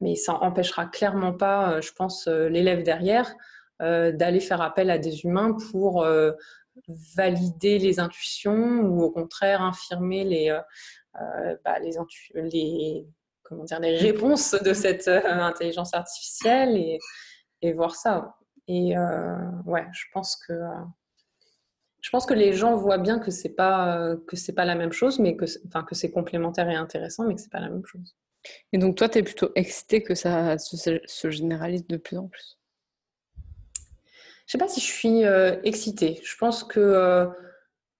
mais 0.00 0.14
ça 0.14 0.34
empêchera 0.34 0.86
clairement 0.86 1.32
pas, 1.32 1.80
je 1.80 1.90
pense, 1.90 2.28
l'élève 2.28 2.84
derrière 2.84 3.26
euh, 3.28 3.36
d'aller 3.80 4.40
faire 4.40 4.60
appel 4.60 4.90
à 4.90 4.98
des 4.98 5.24
humains 5.24 5.56
pour 5.70 6.02
euh, 6.02 6.32
valider 7.16 7.78
les 7.78 8.00
intuitions 8.00 8.80
ou 8.80 9.02
au 9.02 9.10
contraire 9.10 9.62
infirmer 9.62 10.24
les, 10.24 10.50
euh, 10.50 11.56
bah, 11.64 11.78
les, 11.78 11.92
les, 12.34 13.06
comment 13.42 13.64
dire, 13.64 13.80
les 13.80 13.96
réponses 13.96 14.52
de 14.52 14.72
cette 14.72 15.08
intelligence 15.08 15.94
artificielle 15.94 16.76
et, 16.76 16.98
et, 17.62 17.72
voir 17.72 17.94
ça. 17.94 18.36
Et 18.68 18.94
ouais, 19.66 19.86
je 19.92 20.04
pense 20.12 20.36
que 20.36 20.54
je 22.02 22.08
pense 22.08 22.24
que 22.24 22.32
les 22.32 22.54
gens 22.54 22.76
voient 22.76 22.98
bien 22.98 23.18
que 23.18 23.30
c'est 23.30 23.54
pas 23.54 24.14
que 24.26 24.36
c'est 24.36 24.54
pas 24.54 24.64
la 24.64 24.74
même 24.74 24.92
chose, 24.92 25.18
mais 25.18 25.36
que 25.36 25.44
enfin 25.66 25.82
que 25.82 25.94
c'est 25.94 26.10
complémentaire 26.10 26.70
et 26.70 26.76
intéressant, 26.76 27.26
mais 27.26 27.34
que 27.34 27.40
c'est 27.40 27.52
pas 27.52 27.60
la 27.60 27.68
même 27.68 27.84
chose. 27.84 28.16
Et 28.72 28.78
donc 28.78 28.96
toi, 28.96 29.08
tu 29.08 29.18
es 29.18 29.22
plutôt 29.22 29.50
excité 29.54 30.02
que 30.02 30.14
ça 30.14 30.56
se, 30.58 31.30
généralise 31.30 31.86
de 31.86 31.96
plus 31.96 32.16
en 32.16 32.28
plus? 32.28 32.58
Je 34.50 34.58
sais 34.58 34.58
pas 34.58 34.66
si 34.66 34.80
je 34.80 34.86
suis 34.86 35.24
euh, 35.24 35.60
excitée. 35.62 36.20
Je 36.24 36.36
pense 36.36 36.64
que, 36.64 36.80
euh, 36.80 37.26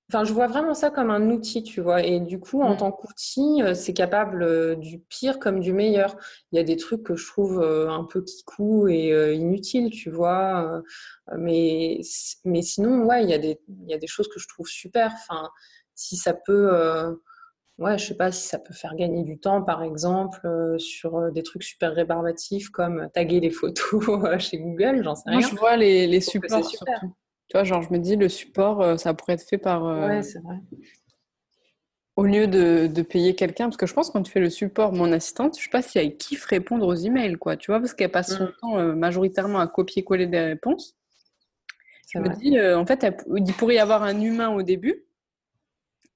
enfin, 0.08 0.24
je 0.24 0.32
vois 0.32 0.48
vraiment 0.48 0.74
ça 0.74 0.90
comme 0.90 1.08
un 1.10 1.30
outil, 1.30 1.62
tu 1.62 1.80
vois. 1.80 2.02
Et 2.02 2.18
du 2.18 2.40
coup, 2.40 2.60
en 2.62 2.74
tant 2.74 2.90
qu'outil, 2.90 3.62
euh, 3.62 3.72
c'est 3.72 3.94
capable 3.94 4.76
du 4.80 4.98
pire 4.98 5.38
comme 5.38 5.60
du 5.60 5.72
meilleur. 5.72 6.16
Il 6.50 6.56
y 6.56 6.58
a 6.58 6.64
des 6.64 6.76
trucs 6.76 7.04
que 7.04 7.14
je 7.14 7.24
trouve 7.28 7.62
un 7.62 8.02
peu 8.02 8.22
kikou 8.22 8.88
et 8.88 9.32
inutiles, 9.36 9.90
tu 9.90 10.10
vois. 10.10 10.82
mais, 11.38 12.00
mais 12.44 12.62
sinon, 12.62 13.04
ouais, 13.04 13.22
il 13.22 13.30
y, 13.30 13.34
a 13.34 13.38
des, 13.38 13.60
il 13.68 13.88
y 13.88 13.94
a 13.94 13.98
des 13.98 14.08
choses 14.08 14.26
que 14.26 14.40
je 14.40 14.48
trouve 14.48 14.66
super. 14.66 15.12
Enfin, 15.14 15.50
si 15.94 16.16
ça 16.16 16.34
peut 16.34 17.16
ouais, 17.80 17.98
je 17.98 18.06
sais 18.06 18.16
pas 18.16 18.30
si 18.30 18.46
ça 18.46 18.58
peut 18.58 18.74
faire 18.74 18.94
gagner 18.94 19.24
du 19.24 19.38
temps, 19.38 19.62
par 19.62 19.82
exemple, 19.82 20.40
euh, 20.44 20.78
sur 20.78 21.16
euh, 21.16 21.30
des 21.30 21.42
trucs 21.42 21.64
super 21.64 21.92
rébarbatifs 21.92 22.68
comme 22.68 23.08
taguer 23.12 23.40
les 23.40 23.50
photos 23.50 24.02
euh, 24.24 24.38
chez 24.38 24.58
Google, 24.58 25.02
j'en 25.02 25.14
sais 25.16 25.30
rien. 25.30 25.40
Moi, 25.40 25.48
je 25.48 25.56
vois 25.56 25.76
les, 25.76 26.06
les 26.06 26.20
supports 26.20 26.64
surtout. 26.64 27.14
Tu 27.48 27.56
vois, 27.56 27.64
genre, 27.64 27.82
je 27.82 27.90
me 27.90 27.98
dis, 27.98 28.14
le 28.14 28.28
support, 28.28 28.96
ça 29.00 29.12
pourrait 29.12 29.32
être 29.32 29.42
fait 29.42 29.58
par. 29.58 29.82
Ouais, 29.82 30.22
c'est 30.22 30.38
vrai. 30.38 30.54
Au 32.14 32.24
lieu 32.24 32.46
de, 32.46 32.86
de 32.86 33.02
payer 33.02 33.34
quelqu'un, 33.34 33.64
parce 33.64 33.76
que 33.76 33.86
je 33.86 33.94
pense 33.94 34.08
que 34.08 34.12
quand 34.12 34.22
tu 34.22 34.30
fais 34.30 34.40
le 34.40 34.50
support, 34.50 34.92
mon 34.92 35.10
assistante, 35.10 35.58
je 35.58 35.64
sais 35.64 35.70
pas 35.70 35.82
si 35.82 35.98
elle 35.98 36.16
kiffe 36.16 36.44
répondre 36.44 36.86
aux 36.86 36.94
emails, 36.94 37.36
quoi, 37.36 37.56
tu 37.56 37.72
vois, 37.72 37.80
parce 37.80 37.94
qu'elle 37.94 38.10
passe 38.10 38.36
son 38.36 38.44
mmh. 38.44 38.52
temps 38.60 38.82
majoritairement 38.94 39.58
à 39.58 39.66
copier-coller 39.66 40.26
des 40.26 40.38
réponses. 40.38 40.96
Je 42.12 42.18
me 42.18 42.28
dis, 42.36 42.60
en 42.60 42.86
fait, 42.86 43.04
il 43.34 43.52
pourrait 43.54 43.76
y 43.76 43.78
avoir 43.78 44.04
un 44.04 44.20
humain 44.20 44.50
au 44.50 44.62
début, 44.62 45.06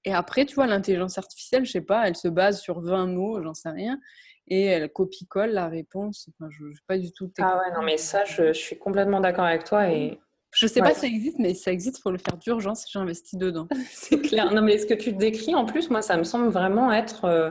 et 0.05 0.12
après, 0.12 0.45
tu 0.45 0.55
vois, 0.55 0.67
l'intelligence 0.67 1.19
artificielle, 1.19 1.64
je 1.64 1.73
sais 1.73 1.81
pas, 1.81 2.07
elle 2.07 2.17
se 2.17 2.29
base 2.29 2.61
sur 2.61 2.81
20 2.81 3.07
mots, 3.07 3.43
j'en 3.43 3.55
sais 3.55 3.71
rien, 3.71 3.99
et 4.47 4.64
elle 4.64 4.93
copie-colle 4.93 5.51
la 5.51 5.69
réponse. 5.69 6.29
Enfin, 6.29 6.51
je 6.51 6.64
ne 6.64 6.73
sais 6.73 6.83
pas 6.87 6.99
du 6.99 7.12
tout. 7.12 7.31
Ah 7.38 7.59
ouais, 7.59 7.75
non, 7.75 7.83
mais 7.83 7.97
ça, 7.97 8.25
je, 8.25 8.53
suis 8.53 8.79
complètement 8.79 9.21
d'accord 9.21 9.45
avec 9.45 9.64
toi. 9.64 9.90
Et... 9.90 10.19
Je 10.53 10.67
sais 10.67 10.81
pas 10.81 10.95
si 10.95 11.01
ça 11.01 11.07
existe, 11.07 11.38
mais 11.38 11.55
ça 11.55 11.73
existe, 11.73 11.99
il 11.99 12.03
faut 12.03 12.11
le 12.11 12.19
faire 12.19 12.37
d'urgence, 12.37 12.85
j'ai 12.93 12.99
investi 12.99 13.37
dedans. 13.37 13.67
C'est 13.90 14.21
clair. 14.21 14.53
Non, 14.53 14.62
mais 14.62 14.79
ce 14.79 14.87
que 14.87 14.95
tu 14.95 15.12
décris, 15.12 15.55
en 15.55 15.64
plus, 15.64 15.90
moi, 15.90 16.03
ça 16.03 16.17
me 16.17 16.25
semble 16.25 16.49
vraiment 16.49 16.93
être 16.93 17.25
euh, 17.25 17.51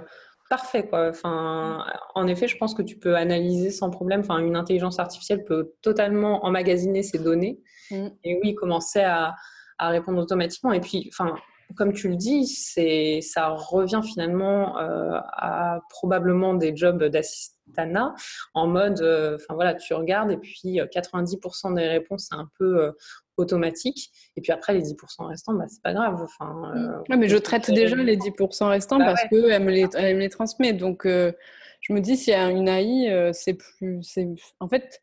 parfait. 0.49 0.87
Quoi. 0.87 1.09
Enfin, 1.09 1.83
en 2.13 2.27
effet, 2.27 2.47
je 2.47 2.57
pense 2.57 2.75
que 2.75 2.83
tu 2.83 2.97
peux 2.97 3.15
analyser 3.15 3.71
sans 3.71 3.89
problème. 3.89 4.19
Enfin, 4.21 4.37
une 4.37 4.55
intelligence 4.55 4.99
artificielle 4.99 5.43
peut 5.43 5.73
totalement 5.81 6.45
emmagasiner 6.45 7.01
ces 7.01 7.17
données 7.17 7.59
mm. 7.89 8.07
et 8.23 8.39
oui, 8.41 8.53
commencer 8.53 9.01
à, 9.01 9.33
à 9.79 9.89
répondre 9.89 10.21
automatiquement. 10.21 10.71
Et 10.71 10.79
puis, 10.79 11.09
enfin, 11.11 11.35
comme 11.75 11.93
tu 11.93 12.09
le 12.09 12.15
dis, 12.15 12.45
c'est, 12.45 13.19
ça 13.21 13.49
revient 13.49 14.01
finalement 14.03 14.79
euh, 14.79 15.19
à 15.33 15.81
probablement 15.89 16.53
des 16.53 16.75
jobs 16.75 17.03
d'assistana 17.03 18.13
en 18.53 18.67
mode, 18.67 19.01
euh, 19.01 19.35
enfin 19.35 19.53
voilà, 19.55 19.73
tu 19.73 19.93
regardes 19.93 20.31
et 20.31 20.37
puis 20.37 20.79
90% 20.79 21.71
euh, 21.71 21.75
des 21.75 21.87
réponses 21.87 22.27
c'est 22.29 22.35
un 22.35 22.49
peu 22.59 22.93
automatique 23.37 24.11
et 24.35 24.41
puis 24.41 24.51
après 24.51 24.73
les 24.73 24.81
10% 24.81 25.25
restants, 25.27 25.53
bah, 25.53 25.65
c'est 25.67 25.81
pas 25.81 25.93
grave. 25.93 26.21
Enfin, 26.21 27.03
mm. 27.09 27.17
mais 27.17 27.29
je 27.29 27.37
traite 27.37 27.71
déjà 27.71 27.95
les 27.95 28.17
10% 28.17 28.67
restants 28.67 28.99
bah 28.99 29.05
parce 29.05 29.23
que 29.23 29.47
qu'elle 29.47 29.63
me, 29.63 29.71
les, 29.71 29.87
elle 29.95 30.15
me 30.15 30.21
les 30.21 30.29
transmet. 30.29 30.73
Donc 30.73 31.05
je 31.05 31.93
me 31.93 31.99
dis 31.99 32.17
s'il 32.17 32.33
y 32.33 32.35
a 32.35 32.49
une 32.49 32.67
AI, 32.67 33.31
c'est 33.33 33.55
plus, 33.55 34.03
c'est 34.03 34.27
en 34.59 34.67
fait, 34.67 35.01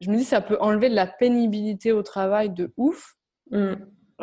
je 0.00 0.10
me 0.10 0.16
dis 0.16 0.24
ça 0.24 0.40
peut 0.40 0.58
enlever 0.60 0.90
de 0.90 0.94
la 0.94 1.06
pénibilité 1.06 1.92
au 1.92 2.02
travail 2.02 2.50
de 2.50 2.72
ouf. 2.76 3.14
Mm. 3.50 3.74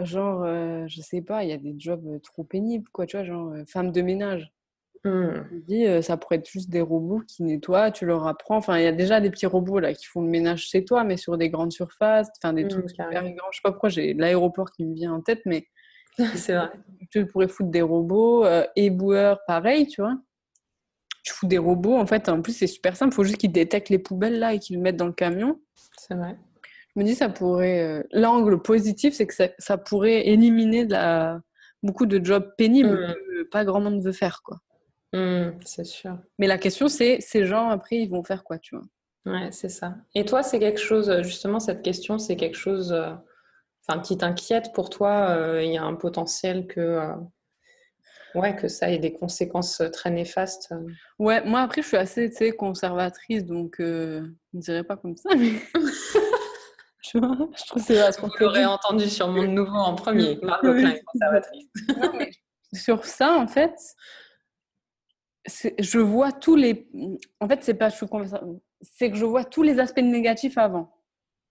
Genre, 0.03 0.43
euh, 0.43 0.85
je 0.87 0.99
sais 0.99 1.21
pas, 1.21 1.43
il 1.43 1.49
y 1.49 1.53
a 1.53 1.57
des 1.57 1.73
jobs 1.77 2.21
trop 2.21 2.43
pénibles, 2.43 2.89
quoi, 2.91 3.05
tu 3.05 3.15
vois, 3.15 3.25
genre 3.25 3.53
euh, 3.53 3.63
femme 3.65 3.91
de 3.91 4.01
ménage. 4.01 4.51
Mmh. 5.05 5.27
Je 5.51 5.57
dis, 5.67 6.03
ça 6.03 6.17
pourrait 6.17 6.37
être 6.37 6.49
juste 6.49 6.69
des 6.69 6.81
robots 6.81 7.21
qui 7.27 7.43
nettoient, 7.43 7.91
tu 7.91 8.07
leur 8.07 8.25
apprends. 8.27 8.57
Enfin, 8.57 8.79
il 8.79 8.83
y 8.83 8.87
a 8.87 8.91
déjà 8.91 9.21
des 9.21 9.29
petits 9.29 9.45
robots 9.45 9.79
là 9.79 9.93
qui 9.93 10.05
font 10.05 10.21
le 10.21 10.29
ménage 10.29 10.63
chez 10.63 10.83
toi, 10.83 11.03
mais 11.03 11.15
sur 11.15 11.37
des 11.37 11.49
grandes 11.49 11.71
surfaces, 11.71 12.27
enfin 12.41 12.53
des 12.53 12.63
mmh, 12.65 12.69
trucs 12.69 12.89
super 12.89 13.11
grands. 13.11 13.51
Je 13.51 13.57
sais 13.57 13.61
pas 13.63 13.71
pourquoi 13.71 13.89
j'ai 13.89 14.15
l'aéroport 14.15 14.71
qui 14.71 14.83
me 14.83 14.95
vient 14.95 15.13
en 15.13 15.21
tête, 15.21 15.41
mais 15.45 15.67
c'est 16.35 16.55
vrai. 16.55 16.71
Tu 17.11 17.27
pourrais 17.27 17.47
foutre 17.47 17.69
des 17.69 17.83
robots, 17.83 18.45
éboueurs, 18.75 19.41
pareil, 19.45 19.85
tu 19.87 20.01
vois. 20.01 20.17
Tu 21.23 21.33
fous 21.33 21.47
des 21.47 21.59
robots, 21.59 21.97
en 21.97 22.07
fait, 22.07 22.27
en 22.27 22.41
plus 22.41 22.53
c'est 22.53 22.67
super 22.67 22.97
simple, 22.97 23.13
il 23.13 23.15
faut 23.15 23.23
juste 23.23 23.37
qu'ils 23.37 23.51
détectent 23.51 23.89
les 23.89 23.99
poubelles 23.99 24.39
là 24.39 24.55
et 24.55 24.59
qu'ils 24.59 24.75
le 24.75 24.81
mettent 24.81 24.97
dans 24.97 25.05
le 25.05 25.13
camion. 25.13 25.59
C'est 25.97 26.15
vrai. 26.15 26.35
Je 26.95 27.01
me 27.01 27.05
dis, 27.05 27.15
ça 27.15 27.29
pourrait. 27.29 27.81
Euh, 27.81 28.03
l'angle 28.11 28.61
positif, 28.61 29.13
c'est 29.13 29.27
que 29.27 29.33
ça, 29.57 29.77
pourrait 29.77 30.27
éliminer 30.27 30.85
de 30.85 30.93
la 30.93 31.41
beaucoup 31.83 32.05
de 32.05 32.23
jobs 32.23 32.53
pénibles 32.57 33.09
mmh. 33.09 33.13
que 33.13 33.43
pas 33.49 33.63
grand 33.63 33.81
monde 33.81 34.01
veut 34.01 34.11
faire, 34.11 34.41
quoi. 34.43 34.57
Mmh, 35.13 35.59
c'est 35.63 35.85
sûr. 35.85 36.17
Mais 36.39 36.47
la 36.47 36.57
question, 36.57 36.87
c'est 36.87 37.21
ces 37.21 37.45
gens, 37.45 37.69
après, 37.69 37.97
ils 37.97 38.09
vont 38.09 38.23
faire 38.23 38.43
quoi, 38.43 38.59
tu 38.59 38.75
vois? 38.75 38.85
Ouais, 39.25 39.49
c'est 39.51 39.69
ça. 39.69 39.95
Et 40.13 40.25
toi, 40.25 40.43
c'est 40.43 40.59
quelque 40.59 40.79
chose, 40.79 41.21
justement, 41.21 41.59
cette 41.59 41.81
question, 41.81 42.19
c'est 42.19 42.35
quelque 42.35 42.57
chose 42.57 42.91
euh, 42.91 43.13
enfin, 43.87 44.01
qui 44.01 44.17
t'inquiète 44.17 44.71
pour 44.73 44.89
toi 44.89 45.29
euh, 45.29 45.63
Il 45.63 45.71
y 45.71 45.77
a 45.77 45.83
un 45.83 45.95
potentiel 45.95 46.67
que, 46.67 46.81
euh, 46.81 47.15
ouais, 48.35 48.55
que 48.55 48.67
ça 48.67 48.91
ait 48.91 48.99
des 48.99 49.13
conséquences 49.13 49.81
très 49.93 50.11
néfastes 50.11 50.73
Ouais, 51.17 51.43
moi, 51.45 51.61
après, 51.61 51.81
je 51.81 51.87
suis 51.87 51.97
assez 51.97 52.51
conservatrice, 52.51 53.45
donc 53.45 53.77
je 53.79 54.19
ne 54.53 54.61
dirais 54.61 54.83
pas 54.83 54.97
comme 54.97 55.15
ça, 55.15 55.29
mais. 55.35 55.53
je 57.13 57.65
trouve 57.67 57.85
que 57.85 57.93
c'est 57.93 58.19
Vous 58.19 58.29
l'aurez 58.39 58.65
entendu 58.65 59.09
sur 59.09 59.27
Monde 59.27 59.49
Nouveau 59.49 59.75
en 59.75 59.95
premier. 59.95 60.39
Conservatrice. 60.39 61.67
non, 61.97 62.11
mais 62.17 62.31
sur 62.73 63.05
ça, 63.05 63.33
en 63.33 63.47
fait, 63.47 63.75
je 65.47 65.99
vois 65.99 66.31
tous 66.31 66.55
les. 66.55 66.87
En 67.39 67.47
fait, 67.47 67.63
c'est 67.63 67.75
pas 67.75 67.89
je 67.89 67.95
suis 67.95 68.05
c'est 68.81 69.09
que 69.09 69.17
je 69.17 69.25
vois 69.25 69.45
tous 69.45 69.63
les 69.63 69.79
aspects 69.79 70.01
négatifs 70.01 70.57
avant. 70.57 70.91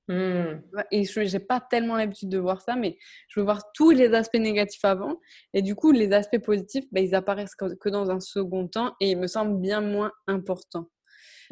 Hmm. 0.06 0.60
Et 0.90 1.04
je 1.04 1.20
n'ai 1.20 1.40
pas 1.40 1.60
tellement 1.60 1.96
l'habitude 1.96 2.28
de 2.28 2.38
voir 2.38 2.60
ça, 2.60 2.76
mais 2.76 2.98
je 3.28 3.40
veux 3.40 3.44
voir 3.44 3.72
tous 3.72 3.90
les 3.90 4.12
aspects 4.12 4.36
négatifs 4.36 4.84
avant. 4.84 5.18
Et 5.54 5.62
du 5.62 5.74
coup, 5.74 5.92
les 5.92 6.12
aspects 6.12 6.42
positifs, 6.42 6.84
ben, 6.92 7.02
ils 7.02 7.14
apparaissent 7.14 7.54
que 7.54 7.88
dans 7.88 8.10
un 8.10 8.20
second 8.20 8.68
temps 8.68 8.94
et 9.00 9.12
ils 9.12 9.18
me 9.18 9.26
semblent 9.26 9.60
bien 9.60 9.80
moins 9.80 10.12
importants. 10.26 10.90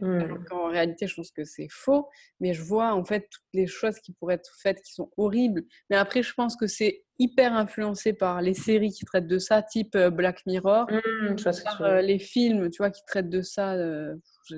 Mmh. 0.00 0.44
En 0.50 0.68
réalité, 0.68 1.07
je 1.07 1.14
pense 1.14 1.31
que 1.31 1.44
c'est 1.44 1.68
faux, 1.70 2.09
mais 2.40 2.55
je 2.55 2.62
vois 2.62 2.94
en 2.94 3.05
fait 3.05 3.28
toutes 3.31 3.44
les 3.52 3.66
choses 3.66 3.98
qui 4.00 4.12
pourraient 4.12 4.35
être 4.35 4.52
faites 4.61 4.81
qui 4.83 4.92
sont 4.92 5.11
horribles. 5.16 5.62
Mais 5.90 5.96
après, 5.96 6.22
je 6.22 6.33
pense 6.35 6.57
que 6.57 6.66
c'est 6.66 7.05
hyper 7.18 7.52
influencé 7.52 8.12
par 8.12 8.40
les 8.40 8.55
séries 8.55 8.90
qui 8.90 9.05
traitent 9.05 9.26
de 9.26 9.38
ça, 9.38 9.62
type 9.62 9.96
Black 9.96 10.44
Mirror, 10.46 10.87
mmh, 10.90 11.37
par 11.64 12.02
les 12.02 12.18
films, 12.18 12.70
tu 12.70 12.78
vois, 12.78 12.90
qui 12.90 13.02
traitent 13.07 13.31
de 13.31 13.42
ça, 13.42 13.76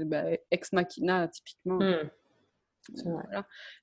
bah, 0.06 0.24
Ex 0.50 0.72
Machina 0.72 1.28
typiquement. 1.28 1.78
Mmh. 1.78 2.10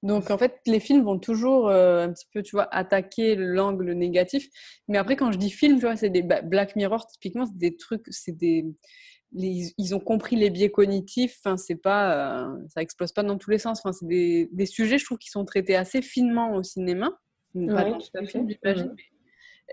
Donc 0.04 0.30
en 0.30 0.38
fait, 0.38 0.60
les 0.68 0.80
films 0.80 1.04
vont 1.04 1.18
toujours 1.18 1.70
un 1.70 2.14
petit 2.14 2.28
peu, 2.32 2.44
tu 2.44 2.56
vois, 2.56 2.68
attaquer 2.72 3.36
l'angle 3.36 3.94
négatif. 3.94 4.48
Mais 4.88 5.00
après, 5.00 5.16
quand 5.16 5.32
je 5.32 5.40
dis 5.40 5.50
film, 5.50 5.80
tu 5.80 5.86
vois, 5.86 5.96
c'est 5.96 6.12
des 6.12 6.22
bah, 6.22 6.42
Black 6.42 6.76
Mirror 6.76 7.08
typiquement, 7.08 7.48
c'est 7.48 7.58
des 7.58 7.76
trucs, 7.76 8.06
c'est 8.10 8.38
des 8.38 8.66
ils 9.34 9.96
ont 9.96 10.00
compris 10.00 10.36
les 10.36 10.50
biais 10.50 10.72
cognitifs. 10.72 11.38
Enfin, 11.44 11.58
c'est 11.58 11.76
pas, 11.76 12.44
euh, 12.44 12.58
ça 12.70 12.82
explose 12.82 13.12
pas 13.12 13.24
dans 13.24 13.38
tous 13.38 13.50
les 13.50 13.60
sens. 13.60 13.80
Enfin, 13.80 13.94
c'est 13.94 14.08
des, 14.08 14.50
des, 14.52 14.66
sujets, 14.66 14.98
je 14.98 15.06
trouve, 15.06 15.18
qui 15.18 15.30
sont 15.30 15.46
traités 15.46 15.76
assez 15.76 16.02
finement 16.02 16.54
au 16.56 16.64
cinéma. 16.64 17.12
pas 17.54 17.86
dans 17.86 17.98
tout 17.98 18.08
à 18.16 18.26
fait. 18.26 18.40
Mmh. 18.42 18.96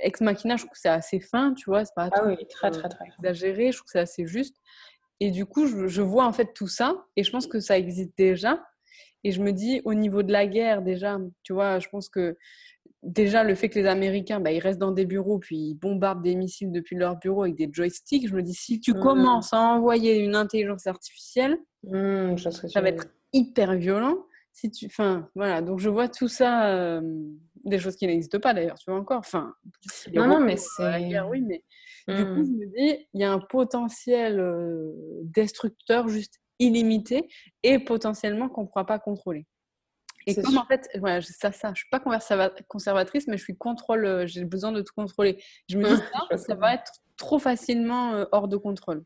Ex 0.01 0.21
Machina, 0.21 0.57
je 0.57 0.63
trouve 0.63 0.73
que 0.73 0.81
c'est 0.81 0.89
assez 0.89 1.19
fin, 1.21 1.55
tu 1.55 1.71
vois. 1.71 1.85
C'est 1.85 1.95
pas 1.95 2.09
ah 2.13 2.27
oui, 2.27 2.37
très, 2.49 2.71
très, 2.71 2.89
très 2.89 3.05
exagéré. 3.07 3.73
Je 3.73 3.79
trouve 3.79 3.87
que 3.87 3.93
c'est 3.93 3.99
assez 3.99 4.27
juste. 4.27 4.57
Et 5.21 5.33
du 5.33 5.45
coup, 5.45 5.67
je, 5.67 5.89
je, 5.89 6.03
vois 6.03 6.27
en 6.27 6.33
fait 6.33 6.53
tout 6.55 6.69
ça, 6.69 7.05
et 7.17 7.25
je 7.25 7.31
pense 7.33 7.49
que 7.49 7.59
ça 7.59 7.77
existe 7.77 8.13
déjà. 8.17 8.65
Et 9.25 9.33
je 9.33 9.43
me 9.43 9.53
dis, 9.53 9.83
au 9.85 9.95
niveau 9.95 10.23
de 10.23 10.31
la 10.31 10.47
guerre, 10.47 10.83
déjà, 10.83 11.19
tu 11.43 11.53
vois, 11.53 11.81
je 11.81 11.89
pense 11.89 12.09
que 12.09 12.37
déjà 13.03 13.45
le 13.45 13.55
fait 13.55 13.69
que 13.69 13.79
les 13.79 13.87
Américains, 13.87 14.41
bah, 14.41 14.53
ils 14.53 14.59
restent 14.59 14.79
dans 14.79 14.93
des 14.93 15.07
bureaux, 15.07 15.39
puis 15.39 15.57
ils 15.57 15.75
bombardent 15.75 16.23
des 16.23 16.35
missiles 16.35 16.73
depuis 16.73 16.97
leur 16.97 17.17
bureau 17.17 17.43
avec 17.43 17.57
des 17.57 17.69
joysticks, 17.71 18.29
je 18.29 18.35
me 18.35 18.43
dis, 18.43 18.55
si 18.55 18.81
tu 18.81 18.93
mmh. 18.93 19.01
commences 19.01 19.53
à 19.53 19.61
envoyer 19.61 20.19
une 20.19 20.35
intelligence 20.35 20.87
artificielle, 20.87 21.59
mmh, 21.85 22.37
ça 22.37 22.81
va 22.81 22.89
être 22.89 23.07
hyper 23.33 23.75
violent. 23.77 24.17
Si 24.53 24.71
tu, 24.71 24.87
enfin, 24.87 25.29
voilà. 25.37 25.63
Donc 25.63 25.79
je 25.79 25.89
vois 25.89 26.09
tout 26.09 26.27
ça, 26.27 26.71
euh, 26.71 27.01
des 27.65 27.79
choses 27.79 27.95
qui 27.95 28.07
n'existent 28.07 28.41
pas 28.41 28.55
d'ailleurs, 28.55 28.79
tu 28.79 28.91
vois 28.91 28.99
encore. 28.99 29.19
Enfin, 29.19 29.55
non, 30.13 30.27
non, 30.27 30.41
mais 30.41 30.57
c'est. 30.57 31.21
oui, 31.23 31.43
mais 31.43 31.63
du 32.09 32.25
coup, 32.25 32.45
je 32.45 32.51
mmh. 32.51 32.59
me 32.59 32.67
dis, 32.77 33.07
il 33.15 33.21
y 33.21 33.25
a 33.25 33.33
un 33.33 33.39
potentiel 33.39 34.41
euh, 34.41 34.93
destructeur 35.23 36.09
juste 36.09 36.41
illimité 36.59 37.29
et 37.63 37.79
potentiellement 37.79 38.49
qu'on 38.49 38.63
ne 38.63 38.67
pourra 38.67 38.85
pas 38.85 38.99
contrôler. 38.99 39.47
Et 40.29 40.43
comme 40.43 40.59
en 40.59 40.67
fait, 40.67 40.89
voilà, 40.99 41.21
ça, 41.23 41.53
ça, 41.53 41.73
je 41.75 41.81
suis 41.81 41.91
pas 41.91 42.01
conservatrice, 42.69 43.27
mais 43.29 43.39
je 43.39 43.43
suis 43.43 43.57
contrôle, 43.57 44.05
euh, 44.05 44.27
j'ai 44.27 44.45
besoin 44.45 44.73
de 44.73 44.83
tout 44.83 44.93
contrôler. 44.95 45.43
Je 45.69 45.79
me 45.79 45.85
dis 45.97 46.03
ça, 46.31 46.37
ça 46.37 46.55
va 46.55 46.75
être 46.75 46.93
trop 47.17 47.39
facilement 47.39 48.15
euh, 48.15 48.25
hors 48.33 48.49
de 48.49 48.57
contrôle. 48.57 49.05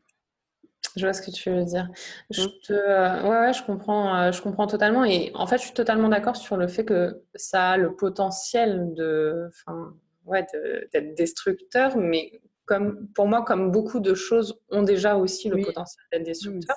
Je 0.97 1.05
vois 1.05 1.13
ce 1.13 1.21
que 1.21 1.31
tu 1.31 1.49
veux 1.49 1.63
dire. 1.63 1.87
Je 2.29 2.43
te, 2.67 2.73
euh, 2.73 3.23
ouais, 3.23 3.47
ouais, 3.47 3.53
je 3.53 3.63
comprends, 3.63 4.31
je 4.31 4.41
comprends 4.41 4.67
totalement. 4.67 5.05
Et 5.05 5.31
en 5.33 5.47
fait, 5.47 5.57
je 5.57 5.63
suis 5.63 5.73
totalement 5.73 6.09
d'accord 6.09 6.35
sur 6.35 6.57
le 6.57 6.67
fait 6.67 6.85
que 6.85 7.23
ça 7.35 7.71
a 7.71 7.77
le 7.77 7.95
potentiel 7.95 8.93
de, 8.93 9.49
enfin, 9.49 9.95
ouais, 10.25 10.45
d'être 10.91 11.15
destructeur, 11.15 11.97
mais 11.97 12.41
comme 12.65 13.07
pour 13.15 13.27
moi, 13.27 13.43
comme 13.43 13.71
beaucoup 13.71 14.01
de 14.01 14.13
choses 14.13 14.59
ont 14.69 14.83
déjà 14.83 15.15
aussi 15.15 15.49
le 15.49 15.63
potentiel 15.63 16.05
d'être 16.11 16.23
destructeur. 16.23 16.75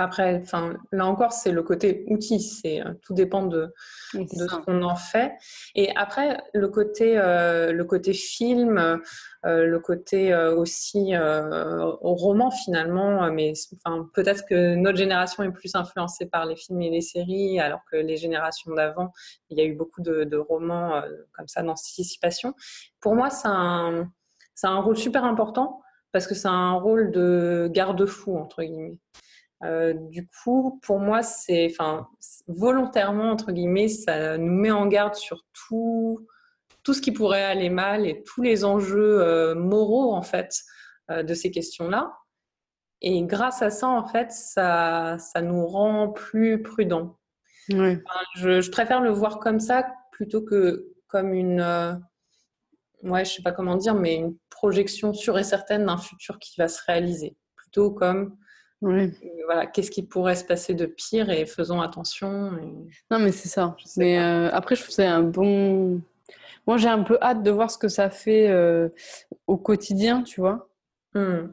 Après, 0.00 0.40
enfin, 0.44 0.76
là 0.92 1.06
encore, 1.06 1.32
c'est 1.32 1.50
le 1.50 1.64
côté 1.64 2.04
outil. 2.06 2.40
C'est 2.40 2.80
euh, 2.80 2.94
tout 3.02 3.14
dépend 3.14 3.42
de, 3.42 3.74
de 4.14 4.26
ce 4.28 4.56
qu'on 4.64 4.82
en 4.82 4.94
fait. 4.94 5.32
Et 5.74 5.90
après, 5.96 6.40
le 6.54 6.68
côté, 6.68 7.18
euh, 7.18 7.72
le 7.72 7.84
côté 7.84 8.12
film, 8.12 8.78
euh, 8.78 9.66
le 9.66 9.80
côté 9.80 10.32
aussi 10.34 11.14
roman 11.16 12.52
finalement. 12.52 13.28
Mais 13.32 13.52
enfin, 13.84 14.08
peut-être 14.14 14.46
que 14.48 14.76
notre 14.76 14.98
génération 14.98 15.42
est 15.42 15.50
plus 15.50 15.74
influencée 15.74 16.26
par 16.26 16.46
les 16.46 16.54
films 16.54 16.80
et 16.82 16.90
les 16.90 17.00
séries, 17.00 17.58
alors 17.58 17.80
que 17.90 17.96
les 17.96 18.16
générations 18.16 18.72
d'avant, 18.74 19.12
il 19.50 19.58
y 19.58 19.60
a 19.60 19.64
eu 19.64 19.74
beaucoup 19.74 20.00
de, 20.00 20.22
de 20.22 20.36
romans 20.36 21.02
comme 21.32 21.48
ça 21.48 21.62
d'anticipation. 21.62 22.54
Pour 23.00 23.16
moi, 23.16 23.30
c'est 23.30 23.48
un, 23.48 24.08
un 24.62 24.80
rôle 24.80 24.96
super 24.96 25.24
important 25.24 25.80
parce 26.12 26.26
que 26.28 26.34
c'est 26.34 26.48
un 26.48 26.72
rôle 26.72 27.10
de 27.10 27.68
garde-fou 27.72 28.36
entre 28.38 28.62
guillemets. 28.62 28.98
Euh, 29.64 29.92
du 29.92 30.28
coup, 30.28 30.78
pour 30.82 31.00
moi, 31.00 31.22
c'est, 31.22 31.68
enfin, 31.70 32.08
volontairement 32.46 33.30
entre 33.30 33.52
guillemets, 33.52 33.88
ça 33.88 34.38
nous 34.38 34.52
met 34.52 34.70
en 34.70 34.86
garde 34.86 35.14
sur 35.14 35.44
tout, 35.52 36.26
tout 36.84 36.94
ce 36.94 37.00
qui 37.00 37.12
pourrait 37.12 37.44
aller 37.44 37.70
mal 37.70 38.06
et 38.06 38.22
tous 38.22 38.42
les 38.42 38.64
enjeux 38.64 39.20
euh, 39.20 39.54
moraux 39.54 40.12
en 40.12 40.22
fait 40.22 40.62
euh, 41.10 41.22
de 41.22 41.34
ces 41.34 41.50
questions-là. 41.50 42.12
Et 43.00 43.22
grâce 43.24 43.62
à 43.62 43.70
ça, 43.70 43.88
en 43.88 44.06
fait, 44.06 44.30
ça, 44.32 45.16
ça 45.18 45.40
nous 45.40 45.66
rend 45.66 46.08
plus 46.08 46.62
prudents. 46.62 47.18
je, 47.68 48.60
je, 48.60 48.70
préfère 48.70 49.00
le 49.00 49.10
voir 49.10 49.38
comme 49.40 49.60
ça 49.60 49.86
plutôt 50.10 50.42
que 50.42 50.94
comme 51.06 51.32
une, 51.32 51.60
ouais, 53.02 53.24
je 53.24 53.34
sais 53.34 53.42
pas 53.42 53.52
comment 53.52 53.76
dire, 53.76 53.94
mais 53.94 54.16
une 54.16 54.36
projection 54.50 55.12
sûre 55.12 55.38
et 55.38 55.44
certaine 55.44 55.86
d'un 55.86 55.96
futur 55.96 56.38
qui 56.38 56.58
va 56.58 56.68
se 56.68 56.82
réaliser, 56.86 57.36
plutôt 57.56 57.90
comme 57.92 58.36
voilà, 58.80 59.66
qu'est-ce 59.66 59.90
qui 59.90 60.02
pourrait 60.02 60.36
se 60.36 60.44
passer 60.44 60.74
de 60.74 60.86
pire 60.86 61.30
et 61.30 61.46
faisons 61.46 61.80
attention. 61.80 62.52
Non, 63.10 63.18
mais 63.18 63.32
c'est 63.32 63.48
ça. 63.48 63.76
Mais 63.96 64.18
euh, 64.18 64.50
après, 64.52 64.76
je 64.76 64.84
c'est 64.88 65.06
un 65.06 65.22
bon. 65.22 66.00
Moi, 66.66 66.76
j'ai 66.76 66.88
un 66.88 67.02
peu 67.02 67.18
hâte 67.20 67.42
de 67.42 67.50
voir 67.50 67.70
ce 67.70 67.78
que 67.78 67.88
ça 67.88 68.10
fait 68.10 68.48
euh, 68.48 68.88
au 69.46 69.56
quotidien, 69.56 70.22
tu 70.22 70.40
vois. 70.40 70.68
Euh, 71.16 71.48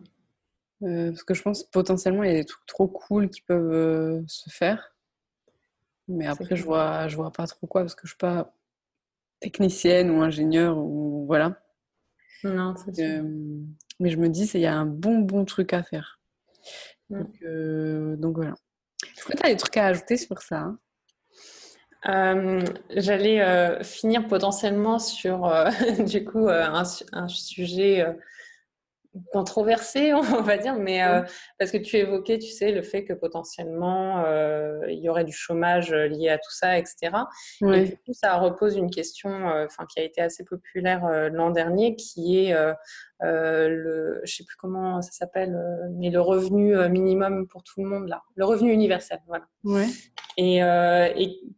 parce 0.82 1.24
que 1.24 1.34
je 1.34 1.42
pense 1.42 1.64
potentiellement 1.64 2.24
il 2.24 2.28
y 2.28 2.34
a 2.34 2.36
des 2.36 2.46
trucs 2.46 2.66
trop 2.68 2.88
cool 2.88 3.30
qui 3.30 3.42
peuvent 3.42 4.24
se 4.28 4.50
faire. 4.50 4.94
Mais 6.08 6.28
après, 6.28 6.56
je 6.56 6.64
vois, 6.64 7.08
je 7.08 7.16
vois 7.16 7.32
pas 7.32 7.48
trop 7.48 7.66
quoi 7.66 7.82
parce 7.82 7.96
que 7.96 8.06
je 8.06 8.12
suis 8.12 8.18
pas 8.18 8.54
technicienne 9.40 10.12
ou 10.12 10.22
ingénieure 10.22 10.78
ou 10.78 11.26
voilà. 11.26 11.60
Non, 12.44 12.76
mais 14.00 14.10
je 14.10 14.18
me 14.18 14.28
dis, 14.28 14.44
il 14.54 14.60
y 14.60 14.66
a 14.66 14.76
un 14.76 14.86
bon, 14.86 15.20
bon 15.20 15.46
truc 15.46 15.74
à 15.74 15.82
faire. 15.82 16.20
Mm. 17.10 17.24
Euh, 17.44 18.16
donc, 18.16 18.36
voilà. 18.36 18.54
Est-ce 19.04 19.26
que 19.26 19.38
tu 19.38 19.44
as 19.44 19.50
des 19.50 19.58
trucs 19.58 19.78
à 19.78 19.88
ajouter 19.88 20.18
sur 20.18 20.42
ça 20.42 20.60
hein? 20.60 20.80
Euh, 22.08 22.64
J'allais 22.96 23.42
euh, 23.42 23.82
finir 23.84 24.28
potentiellement 24.28 25.00
sur 25.00 25.52
du 26.08 26.24
coup 26.24 26.48
un, 26.50 26.84
un, 27.14 27.28
sujet 27.28 28.06
controversé, 29.32 30.14
on 30.14 30.42
va 30.42 30.58
dire, 30.58 30.76
mais 30.76 31.02
parce 31.60 31.72
que 31.72 31.78
tu 31.78 31.98
évoquais, 31.98 32.40
tu 32.40 32.50
sais, 32.50 32.72
le 32.72 32.82
fait 32.82 33.04
que 33.06 33.14
potentiellement 33.14 34.26
il 34.88 35.00
y 35.00 35.10
aurait 35.10 35.24
du 35.24 35.34
chômage 35.34 35.92
lié 35.94 36.30
à 36.30 36.38
tout 36.38 36.52
ça, 36.52 36.78
etc. 36.78 37.12
Et 37.62 37.86
du 37.86 37.98
coup, 37.98 38.14
ça 38.14 38.38
repose 38.38 38.76
une 38.76 38.90
question, 38.90 39.48
enfin, 39.66 39.86
qui 39.86 40.00
a 40.00 40.04
été 40.04 40.22
assez 40.22 40.44
populaire 40.44 41.30
l'an 41.32 41.52
dernier, 41.52 41.96
qui 41.96 42.40
est 42.40 42.56
euh, 43.24 43.70
le, 43.70 44.22
je 44.26 44.36
sais 44.36 44.44
plus 44.44 44.58
comment 44.58 45.02
ça 45.02 45.12
s'appelle, 45.12 45.56
euh, 45.56 45.88
mais 45.94 46.10
le 46.10 46.20
revenu 46.20 46.76
euh, 46.76 46.90
minimum 46.90 47.48
pour 47.48 47.64
tout 47.64 47.82
le 47.82 47.88
monde 47.88 48.10
là, 48.10 48.24
le 48.36 48.44
revenu 48.44 48.74
universel, 48.74 49.20
voilà. 49.28 49.46
Et 50.38 50.60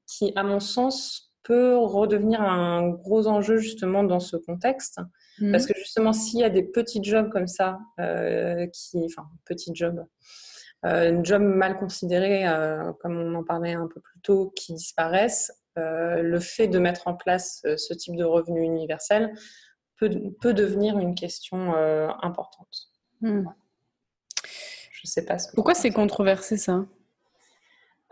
qui, 0.05 0.31
à 0.35 0.43
mon 0.43 0.59
sens, 0.59 1.33
peut 1.43 1.77
redevenir 1.77 2.41
un 2.41 2.89
gros 2.89 3.27
enjeu 3.27 3.57
justement 3.57 4.03
dans 4.03 4.19
ce 4.19 4.37
contexte. 4.37 4.99
Mmh. 5.39 5.51
Parce 5.51 5.65
que 5.65 5.73
justement, 5.77 6.13
s'il 6.13 6.39
y 6.39 6.43
a 6.43 6.49
des 6.49 6.63
petits 6.63 7.03
jobs 7.03 7.29
comme 7.29 7.47
ça, 7.47 7.79
qui, 8.73 9.05
enfin, 9.05 9.27
petits 9.45 9.71
jobs, 9.73 10.05
euh, 10.85 11.23
jobs 11.23 11.41
mal 11.41 11.77
considérés, 11.77 12.45
comme 12.99 13.17
on 13.17 13.35
en 13.35 13.43
parlait 13.43 13.73
un 13.73 13.87
peu 13.87 14.01
plus 14.01 14.19
tôt, 14.21 14.51
qui 14.55 14.73
disparaissent, 14.73 15.51
le 15.75 16.39
fait 16.39 16.67
de 16.67 16.79
mettre 16.79 17.07
en 17.07 17.15
place 17.15 17.61
ce 17.77 17.93
type 17.93 18.15
de 18.15 18.23
revenu 18.23 18.63
universel 18.63 19.31
peut, 19.97 20.09
peut 20.41 20.53
devenir 20.53 20.97
une 20.97 21.13
question 21.13 21.73
importante. 22.23 22.89
Hmm. 23.21 23.45
Je 24.91 25.07
sais 25.07 25.23
pas 25.25 25.37
ce 25.37 25.47
que 25.47 25.55
Pourquoi 25.55 25.75
c'est 25.75 25.91
controversé 25.91 26.57
ça? 26.57 26.85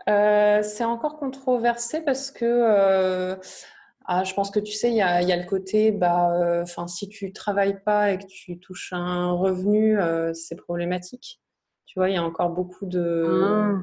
C'est 0.06 0.84
encore 0.84 1.18
controversé 1.18 2.02
parce 2.02 2.30
que 2.30 3.36
ah, 4.08 4.22
je 4.22 4.34
pense 4.34 4.52
que 4.52 4.60
tu 4.60 4.72
sais, 4.72 4.90
il 4.90 4.96
y 4.96 5.02
a, 5.02 5.20
y 5.22 5.32
a, 5.32 5.36
le 5.36 5.46
côté, 5.46 5.90
bah, 5.90 6.32
euh, 6.32 6.62
enfin, 6.62 6.86
si 6.86 7.08
tu 7.08 7.32
travailles 7.32 7.82
pas 7.82 8.12
et 8.12 8.18
que 8.18 8.26
tu 8.26 8.60
touches 8.60 8.92
un 8.92 9.32
revenu, 9.32 9.98
euh, 9.98 10.32
c'est 10.32 10.54
problématique. 10.54 11.40
Tu 11.86 11.98
vois, 11.98 12.08
il 12.08 12.14
y 12.14 12.18
a 12.18 12.22
encore 12.22 12.50
beaucoup 12.50 12.86
de 12.86 13.42
ah. 13.44 13.82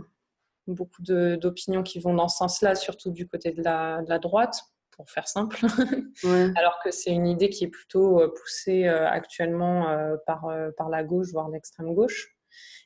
beaucoup 0.68 1.02
d'opinions 1.02 1.84
qui 1.84 2.00
vont 2.00 2.14
dans 2.14 2.30
ce 2.30 2.38
sens-là, 2.38 2.76
surtout 2.76 3.12
du 3.12 3.28
côté 3.28 3.52
de 3.52 3.62
la, 3.64 4.02
de 4.02 4.10
la 4.10 4.18
droite, 4.18 4.62
pour 4.92 5.10
faire 5.10 5.28
simple. 5.28 5.60
Alors 6.56 6.80
que 6.86 6.92
c'est 6.92 7.12
une 7.12 7.28
idée 7.28 7.50
qui 7.50 7.66
est 7.66 7.70
plutôt 7.70 8.22
euh, 8.22 8.34
poussée 8.34 8.88
actuellement 8.88 9.88
par 10.26 10.48
par 10.78 10.88
la 10.88 11.04
gauche, 11.04 11.32
voire 11.34 11.50
l'extrême 11.50 11.94
gauche, 11.94 12.38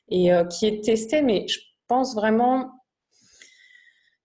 et 0.08 0.30
qui 0.50 0.66
est 0.66 0.82
testée. 0.82 1.22
Mais 1.22 1.46
je 1.46 1.60
pense 1.86 2.16
vraiment, 2.16 2.72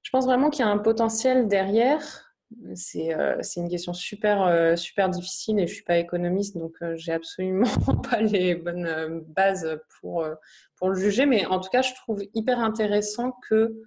je 0.01 0.09
pense 0.09 0.25
vraiment 0.25 0.49
qu'il 0.49 0.65
y 0.65 0.67
a 0.67 0.71
un 0.71 0.79
potentiel 0.79 1.47
derrière 1.47 2.22
euh, 2.61 3.37
c'est 3.41 3.59
une 3.59 3.69
question 3.69 3.93
super, 3.93 4.43
euh, 4.43 4.75
super 4.75 5.09
difficile 5.09 5.59
et 5.59 5.67
je 5.67 5.71
ne 5.71 5.75
suis 5.75 5.83
pas 5.83 5.97
économiste, 5.97 6.57
donc 6.57 6.73
euh, 6.81 6.95
j'ai 6.95 7.11
absolument 7.11 7.67
pas 8.09 8.21
les 8.21 8.55
bonnes 8.55 9.23
bases 9.27 9.79
pour, 9.99 10.27
pour 10.75 10.89
le 10.89 10.95
juger. 10.95 11.25
Mais 11.25 11.45
en 11.45 11.59
tout 11.59 11.69
cas, 11.69 11.81
je 11.81 11.93
trouve 11.93 12.23
hyper 12.33 12.59
intéressant 12.59 13.33
que 13.49 13.81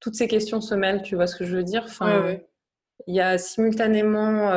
toutes 0.00 0.14
ces 0.14 0.28
questions 0.28 0.60
se 0.60 0.74
mêlent, 0.74 1.02
tu 1.02 1.14
vois 1.14 1.26
ce 1.26 1.36
que 1.36 1.44
je 1.44 1.56
veux 1.56 1.64
dire? 1.64 1.84
Enfin, 1.84 2.36
Il 3.06 3.14
y 3.14 3.20
a 3.20 3.38
simultanément 3.38 4.52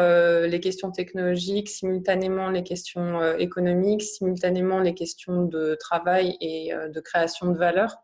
les 0.45 0.59
questions 0.59 0.91
technologiques, 0.91 1.69
simultanément 1.69 2.49
les 2.49 2.63
questions 2.63 3.35
économiques, 3.37 4.01
simultanément 4.01 4.79
les 4.79 4.95
questions 4.95 5.43
de 5.43 5.75
travail 5.75 6.35
et 6.41 6.71
de 6.73 6.99
création 6.99 7.51
de 7.51 7.57
valeur. 7.57 7.95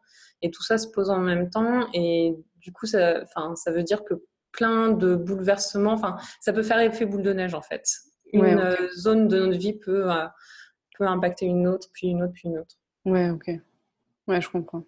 Et 0.44 0.52
tout 0.52 0.63
ça 0.63 0.78
se 0.78 0.88
pose 0.88 1.10
en 1.10 1.20
même 1.20 1.50
temps. 1.50 1.88
Et 1.96 2.36
du 2.58 2.72
coup, 2.72 2.86
ça, 2.86 3.26
ça 3.56 3.72
veut 3.72 3.84
dire 3.84 4.04
que 4.04 4.13
plein 4.52 4.92
de 4.92 5.16
bouleversements. 5.16 5.94
Enfin, 5.94 6.18
ça 6.40 6.54
peut 6.54 6.64
faire 6.64 6.80
effet 6.80 7.06
boule 7.06 7.24
de 7.24 7.34
neige 7.34 7.54
en 7.54 7.62
fait. 7.62 7.86
Une 8.34 8.46
euh, 8.46 8.76
zone 8.98 9.28
de 9.28 9.40
notre 9.40 9.58
vie 9.58 9.74
peut, 9.74 10.12
euh, 10.12 10.26
peut 10.98 11.06
impacter 11.06 11.46
une 11.46 11.68
autre, 11.68 11.90
puis 11.94 12.08
une 12.08 12.24
autre, 12.24 12.34
puis 12.34 12.48
une 12.50 12.60
autre. 12.60 12.78
Ouais, 13.06 13.30
ok. 13.30 13.52
Ouais, 14.28 14.42
je 14.42 14.50
comprends. 14.50 14.84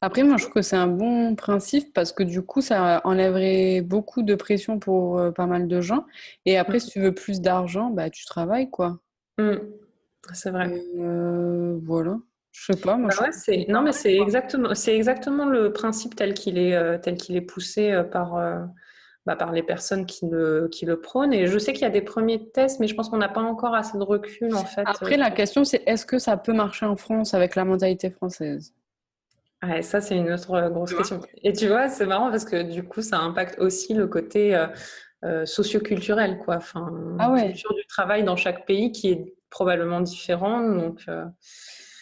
Après, 0.00 0.22
moi, 0.22 0.36
je 0.36 0.44
trouve 0.44 0.54
que 0.54 0.62
c'est 0.62 0.76
un 0.76 0.86
bon 0.86 1.34
principe 1.34 1.92
parce 1.92 2.12
que 2.12 2.22
du 2.22 2.42
coup, 2.42 2.60
ça 2.60 3.00
enlèverait 3.04 3.82
beaucoup 3.82 4.22
de 4.22 4.34
pression 4.34 4.78
pour 4.78 5.18
euh, 5.18 5.32
pas 5.32 5.46
mal 5.46 5.68
de 5.68 5.80
gens. 5.80 6.06
Et 6.46 6.56
après, 6.56 6.76
mm. 6.76 6.80
si 6.80 6.90
tu 6.90 7.00
veux 7.00 7.12
plus 7.12 7.40
d'argent, 7.40 7.90
bah, 7.90 8.08
tu 8.08 8.24
travailles, 8.24 8.70
quoi. 8.70 9.00
Mm. 9.38 9.56
C'est 10.32 10.50
vrai. 10.50 10.80
voilà. 11.82 12.18
Je 12.52 12.72
sais 12.72 12.80
pas. 12.80 12.96
Moi, 12.96 13.10
bah 13.18 13.54
Non, 13.68 13.82
mais 13.82 13.92
c'est 13.92 14.16
exactement, 14.16 14.74
c'est 14.74 14.94
exactement 14.94 15.46
le 15.46 15.72
principe 15.72 16.16
tel 16.16 16.34
qu'il 16.34 16.58
est, 16.58 17.00
tel 17.00 17.16
qu'il 17.16 17.36
est 17.36 17.42
poussé 17.42 18.02
par, 18.10 18.34
bah, 19.26 19.36
par 19.36 19.52
les 19.52 19.62
personnes 19.62 20.06
qui 20.06 20.26
le, 20.26 20.68
qui 20.72 20.86
le 20.86 21.00
prônent. 21.00 21.32
Et 21.32 21.46
je 21.46 21.58
sais 21.58 21.72
qu'il 21.72 21.82
y 21.82 21.86
a 21.86 21.90
des 21.90 22.02
premiers 22.02 22.50
tests, 22.50 22.80
mais 22.80 22.88
je 22.88 22.94
pense 22.94 23.08
qu'on 23.08 23.18
n'a 23.18 23.28
pas 23.28 23.42
encore 23.42 23.74
assez 23.74 23.96
de 23.96 24.02
recul 24.02 24.54
en 24.54 24.64
fait. 24.64 24.82
Après, 24.86 25.16
la 25.16 25.30
question 25.30 25.64
c'est 25.64 25.82
est-ce 25.86 26.04
que 26.04 26.18
ça 26.18 26.36
peut 26.36 26.52
marcher 26.52 26.86
en 26.86 26.96
France 26.96 27.34
avec 27.34 27.54
la 27.54 27.64
mentalité 27.64 28.10
française? 28.10 28.74
Ouais, 29.62 29.82
ça 29.82 30.00
c'est 30.00 30.16
une 30.16 30.32
autre 30.32 30.52
euh, 30.54 30.70
grosse 30.70 30.94
question. 30.94 31.20
Et 31.42 31.52
tu 31.52 31.68
vois, 31.68 31.88
c'est 31.88 32.06
marrant 32.06 32.30
parce 32.30 32.44
que 32.44 32.62
du 32.62 32.82
coup, 32.82 33.02
ça 33.02 33.18
impacte 33.18 33.58
aussi 33.58 33.92
le 33.92 34.06
côté 34.06 34.54
euh, 34.54 34.66
euh 35.24 35.44
socioculturel, 35.44 36.38
quoi. 36.38 36.56
Enfin, 36.56 36.90
ah 37.18 37.30
ouais. 37.30 37.48
culture 37.48 37.74
du 37.74 37.84
travail 37.86 38.24
dans 38.24 38.36
chaque 38.36 38.64
pays 38.64 38.90
qui 38.90 39.10
est 39.10 39.34
probablement 39.50 40.00
différent. 40.00 40.62
Donc, 40.62 41.02
euh, 41.08 41.26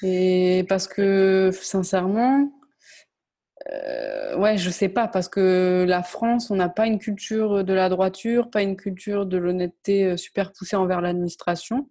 Et 0.02 0.64
parce 0.68 0.86
que 0.86 1.50
sincèrement, 1.52 2.50
euh, 3.72 4.36
ouais, 4.36 4.56
je 4.56 4.70
sais 4.70 4.88
pas, 4.88 5.08
parce 5.08 5.28
que 5.28 5.84
la 5.86 6.02
France, 6.02 6.50
on 6.50 6.56
n'a 6.56 6.68
pas 6.68 6.86
une 6.86 6.98
culture 6.98 7.64
de 7.64 7.72
la 7.72 7.88
droiture, 7.88 8.50
pas 8.50 8.62
une 8.62 8.76
culture 8.76 9.26
de 9.26 9.36
l'honnêteté 9.36 10.04
euh, 10.04 10.16
super 10.16 10.52
poussée 10.52 10.76
envers 10.76 11.00
l'administration. 11.00 11.88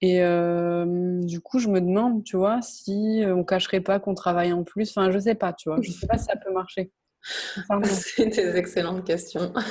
Et 0.00 0.22
euh, 0.22 1.20
du 1.22 1.40
coup, 1.40 1.58
je 1.58 1.68
me 1.68 1.80
demande, 1.80 2.24
tu 2.24 2.36
vois, 2.36 2.60
si 2.60 3.22
on 3.24 3.44
cacherait 3.44 3.80
pas 3.80 4.00
qu'on 4.00 4.14
travaille 4.14 4.52
en 4.52 4.64
plus. 4.64 4.90
Enfin, 4.90 5.12
je 5.12 5.18
sais 5.18 5.36
pas, 5.36 5.52
tu 5.52 5.68
vois. 5.68 5.78
Je 5.80 5.92
sais 5.92 6.08
pas 6.08 6.18
si 6.18 6.24
ça 6.24 6.36
peut 6.36 6.52
marcher. 6.52 6.90
C'est 7.84 8.26
des 8.26 8.56
excellentes 8.56 9.06
questions. 9.06 9.52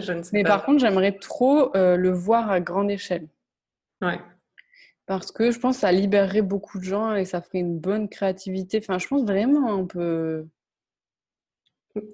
je 0.00 0.12
ne 0.12 0.22
sais 0.24 0.30
Mais 0.32 0.42
par 0.42 0.64
contre, 0.64 0.80
j'aimerais 0.80 1.12
trop 1.12 1.70
le 1.74 2.10
voir 2.10 2.50
à 2.50 2.60
grande 2.60 2.90
échelle. 2.90 3.28
Ouais. 4.02 4.18
Parce 5.06 5.30
que 5.30 5.50
je 5.50 5.58
pense 5.58 5.76
que 5.76 5.80
ça 5.82 5.92
libérerait 5.92 6.42
beaucoup 6.42 6.78
de 6.78 6.84
gens 6.84 7.14
et 7.14 7.24
ça 7.24 7.40
ferait 7.40 7.58
une 7.58 7.78
bonne 7.78 8.08
créativité. 8.08 8.78
Enfin, 8.78 8.98
je 8.98 9.06
pense 9.06 9.24
vraiment 9.24 9.70
on 9.70 9.86
peut, 9.86 10.46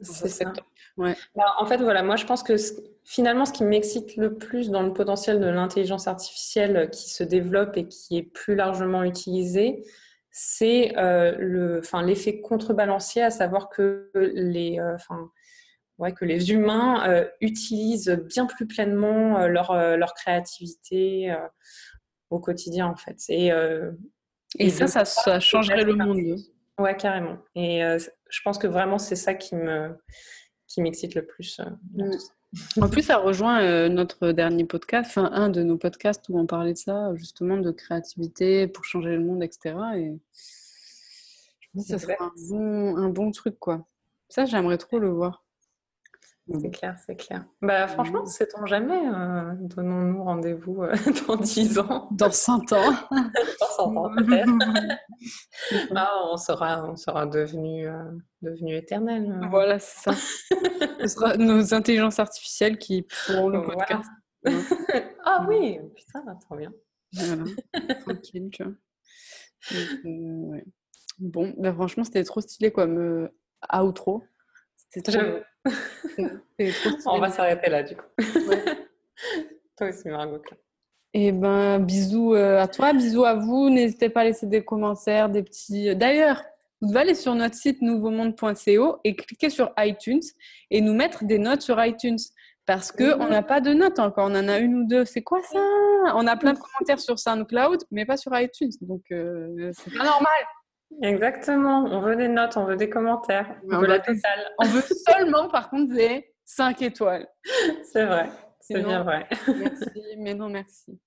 c'est 0.02 0.28
ça. 0.28 0.52
Ouais. 0.96 1.16
Bah, 1.34 1.54
en 1.58 1.66
fait, 1.66 1.78
voilà, 1.78 2.02
moi 2.02 2.16
je 2.16 2.26
pense 2.26 2.42
que 2.42 2.54
finalement, 3.04 3.44
ce 3.44 3.52
qui 3.52 3.64
m'excite 3.64 4.16
le 4.16 4.34
plus 4.34 4.70
dans 4.70 4.82
le 4.82 4.92
potentiel 4.92 5.40
de 5.40 5.46
l'intelligence 5.46 6.06
artificielle 6.06 6.90
qui 6.90 7.10
se 7.10 7.24
développe 7.24 7.76
et 7.76 7.88
qui 7.88 8.18
est 8.18 8.22
plus 8.22 8.54
largement 8.54 9.02
utilisé, 9.02 9.84
c'est 10.30 10.96
euh, 10.96 11.34
le, 11.38 11.78
enfin, 11.78 12.02
l'effet 12.02 12.40
contrebalancier, 12.40 13.22
à 13.22 13.30
savoir 13.30 13.68
que 13.68 14.10
les, 14.14 14.78
euh, 14.80 14.94
enfin, 14.94 15.30
ouais, 15.98 16.12
que 16.12 16.24
les 16.24 16.52
humains 16.52 17.08
euh, 17.08 17.26
utilisent 17.40 18.22
bien 18.28 18.46
plus 18.46 18.66
pleinement 18.66 19.46
leur, 19.46 19.74
leur 19.96 20.14
créativité 20.14 21.34
au 22.32 22.38
quotidien, 22.40 22.86
en 22.86 22.96
fait. 22.96 23.18
Et, 23.28 23.50
et, 24.58 24.70
ça, 24.70 24.86
ça, 24.86 25.04
ça 25.04 25.40
changerait 25.40 25.84
le 25.84 25.94
monde. 25.94 26.36
Ouais, 26.78 26.96
carrément. 26.96 27.38
Et 27.54 27.84
euh, 27.84 27.98
je 28.30 28.40
pense 28.44 28.58
que 28.58 28.66
vraiment, 28.66 28.98
c'est 28.98 29.16
ça 29.16 29.34
qui 29.34 29.54
me 29.54 29.96
qui 30.66 30.80
m'excite 30.80 31.14
le 31.14 31.26
plus. 31.26 31.60
Euh, 31.60 32.10
mm. 32.74 32.82
en 32.82 32.88
plus, 32.88 33.02
ça 33.02 33.18
rejoint 33.18 33.62
euh, 33.62 33.88
notre 33.88 34.32
dernier 34.32 34.64
podcast, 34.64 35.10
enfin 35.10 35.30
un 35.32 35.50
de 35.50 35.62
nos 35.62 35.76
podcasts 35.76 36.28
où 36.28 36.38
on 36.38 36.46
parlait 36.46 36.72
de 36.72 36.78
ça, 36.78 37.14
justement, 37.14 37.58
de 37.58 37.70
créativité 37.70 38.66
pour 38.66 38.84
changer 38.84 39.10
le 39.10 39.20
monde, 39.24 39.42
etc. 39.42 39.76
Et 39.96 40.18
je 41.60 41.68
pense 41.74 41.84
que 41.84 41.90
ça 41.90 41.98
serait 41.98 42.16
un 42.20 42.32
bon, 42.48 42.96
un 42.96 43.10
bon 43.10 43.30
truc, 43.30 43.58
quoi. 43.58 43.86
Ça, 44.28 44.46
j'aimerais 44.46 44.78
trop 44.78 44.98
le 44.98 45.10
voir. 45.10 45.44
C'est 46.48 46.70
clair, 46.70 46.96
c'est 47.06 47.14
clair. 47.16 47.44
Bah, 47.60 47.86
franchement, 47.86 48.26
sait-on 48.26 48.66
jamais 48.66 49.08
euh, 49.08 49.54
Donnons-nous 49.60 50.24
rendez-vous 50.24 50.82
euh, 50.82 50.92
dans 51.28 51.36
10 51.36 51.78
ans. 51.78 52.08
Dans 52.10 52.32
100 52.32 52.72
ans. 52.72 52.92
dans 53.10 53.66
100 53.76 53.96
ans, 53.96 54.10
peut-être. 54.16 54.50
ah, 55.94 56.10
on 56.32 56.36
sera, 56.36 56.84
on 56.84 56.96
sera 56.96 57.26
devenu, 57.26 57.86
euh, 57.86 58.10
devenu 58.42 58.74
éternel. 58.76 59.40
Voilà, 59.50 59.78
c'est 59.78 60.10
ça. 60.10 60.18
Ce 61.00 61.06
sera 61.06 61.36
nos 61.36 61.74
intelligences 61.74 62.18
artificielles 62.18 62.76
qui 62.76 63.06
feront 63.08 63.48
le 63.48 63.62
podcast. 63.62 64.10
ah 65.24 65.46
oui, 65.48 65.78
putain, 65.94 66.24
trop 66.40 66.56
bien. 66.56 66.72
Voilà, 67.12 67.44
tranquille, 68.00 68.50
tu 68.52 68.64
vois. 68.64 68.72
ouais. 70.04 70.64
Bon, 71.20 71.54
bah, 71.56 71.72
franchement, 71.72 72.02
c'était 72.02 72.24
trop 72.24 72.40
stylé 72.40 72.72
comme 72.72 73.30
outro. 73.72 74.24
C'était 74.76 75.12
trop... 75.12 75.22
On 77.06 77.18
va 77.18 77.30
s'arrêter 77.30 77.70
là, 77.70 77.82
du 77.82 77.96
coup. 77.96 78.06
toi 79.76 79.88
aussi, 79.88 80.08
Margot. 80.08 80.42
Et 81.14 81.26
eh 81.26 81.32
ben, 81.32 81.78
bisous 81.78 82.34
euh, 82.34 82.58
à 82.58 82.68
toi, 82.68 82.92
bisous 82.94 83.24
à 83.24 83.34
vous. 83.34 83.68
N'hésitez 83.68 84.08
pas 84.08 84.22
à 84.22 84.24
laisser 84.24 84.46
des 84.46 84.64
commentaires, 84.64 85.28
des 85.28 85.42
petits. 85.42 85.94
D'ailleurs, 85.94 86.42
vous 86.80 86.88
devez 86.88 87.00
aller 87.00 87.14
sur 87.14 87.34
notre 87.34 87.54
site 87.54 87.82
nouveaumonde.co 87.82 88.96
et 89.04 89.14
cliquer 89.14 89.50
sur 89.50 89.72
iTunes 89.78 90.22
et 90.70 90.80
nous 90.80 90.94
mettre 90.94 91.24
des 91.24 91.38
notes 91.38 91.60
sur 91.60 91.82
iTunes. 91.84 92.18
Parce 92.64 92.92
qu'on 92.92 93.20
on 93.20 93.28
n'a 93.28 93.42
pas 93.42 93.60
de 93.60 93.74
notes 93.74 93.98
encore, 93.98 94.28
on 94.30 94.34
en 94.34 94.48
a 94.48 94.58
une 94.58 94.74
ou 94.76 94.84
deux. 94.86 95.04
C'est 95.04 95.22
quoi 95.22 95.42
ça? 95.42 95.58
On 96.14 96.26
a 96.26 96.36
plein 96.36 96.54
de 96.54 96.58
commentaires 96.58 97.00
sur 97.00 97.18
SoundCloud, 97.18 97.84
mais 97.90 98.06
pas 98.06 98.16
sur 98.16 98.32
iTunes. 98.38 98.70
Donc, 98.80 99.02
euh, 99.10 99.70
c'est 99.74 99.92
pas 99.92 100.04
normal. 100.04 100.30
Exactement. 101.00 101.84
On 101.84 102.00
veut 102.00 102.16
des 102.16 102.28
notes, 102.28 102.56
on 102.56 102.64
veut 102.64 102.76
des 102.76 102.90
commentaires. 102.90 103.56
On, 103.70 103.78
veut 103.78 103.86
la 103.86 103.98
totale. 103.98 104.50
On 104.58 104.66
veut 104.66 104.82
seulement, 105.08 105.48
par 105.48 105.70
contre, 105.70 105.94
des 105.94 106.32
5 106.44 106.82
étoiles. 106.82 107.26
C'est 107.84 108.04
vrai. 108.04 108.28
C'est 108.60 108.82
bien 108.82 109.02
vrai. 109.02 109.26
Merci, 109.48 110.02
mais 110.18 110.34
non, 110.34 110.48
merci. 110.48 110.98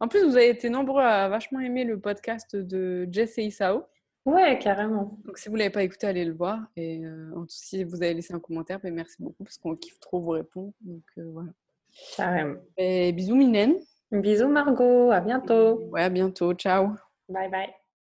En 0.00 0.08
plus, 0.08 0.24
vous 0.24 0.36
avez 0.36 0.50
été 0.50 0.68
nombreux 0.68 1.02
à 1.02 1.28
vachement 1.28 1.60
aimer 1.60 1.84
le 1.84 1.98
podcast 1.98 2.56
de 2.56 3.08
Jess 3.10 3.38
et 3.38 3.44
Isao. 3.44 3.84
Ouais, 4.24 4.58
carrément. 4.58 5.18
Donc, 5.24 5.38
si 5.38 5.48
vous 5.48 5.54
ne 5.54 5.60
l'avez 5.60 5.70
pas 5.70 5.82
écouté, 5.82 6.06
allez 6.06 6.24
le 6.24 6.34
voir. 6.34 6.60
Et 6.76 7.04
euh, 7.04 7.32
si 7.48 7.84
vous 7.84 8.02
avez 8.02 8.12
laissé 8.12 8.34
un 8.34 8.40
commentaire, 8.40 8.78
ben, 8.80 8.92
merci 8.92 9.16
beaucoup 9.20 9.44
parce 9.44 9.56
qu'on 9.56 9.74
kiffe 9.74 9.98
trop 10.00 10.20
vous 10.20 10.30
répondre. 10.30 10.72
Donc, 10.82 11.04
euh, 11.16 11.30
voilà. 11.32 11.50
Carrément. 12.16 12.60
Et 12.76 13.12
bisous, 13.12 13.36
Minen. 13.36 13.76
Bisous, 14.12 14.48
Margot. 14.48 15.10
À 15.10 15.20
bientôt. 15.20 15.88
Ouais, 15.90 16.02
à 16.02 16.10
bientôt. 16.10 16.52
Ciao. 16.54 16.90
Bye 17.28 17.50
bye. 17.50 17.87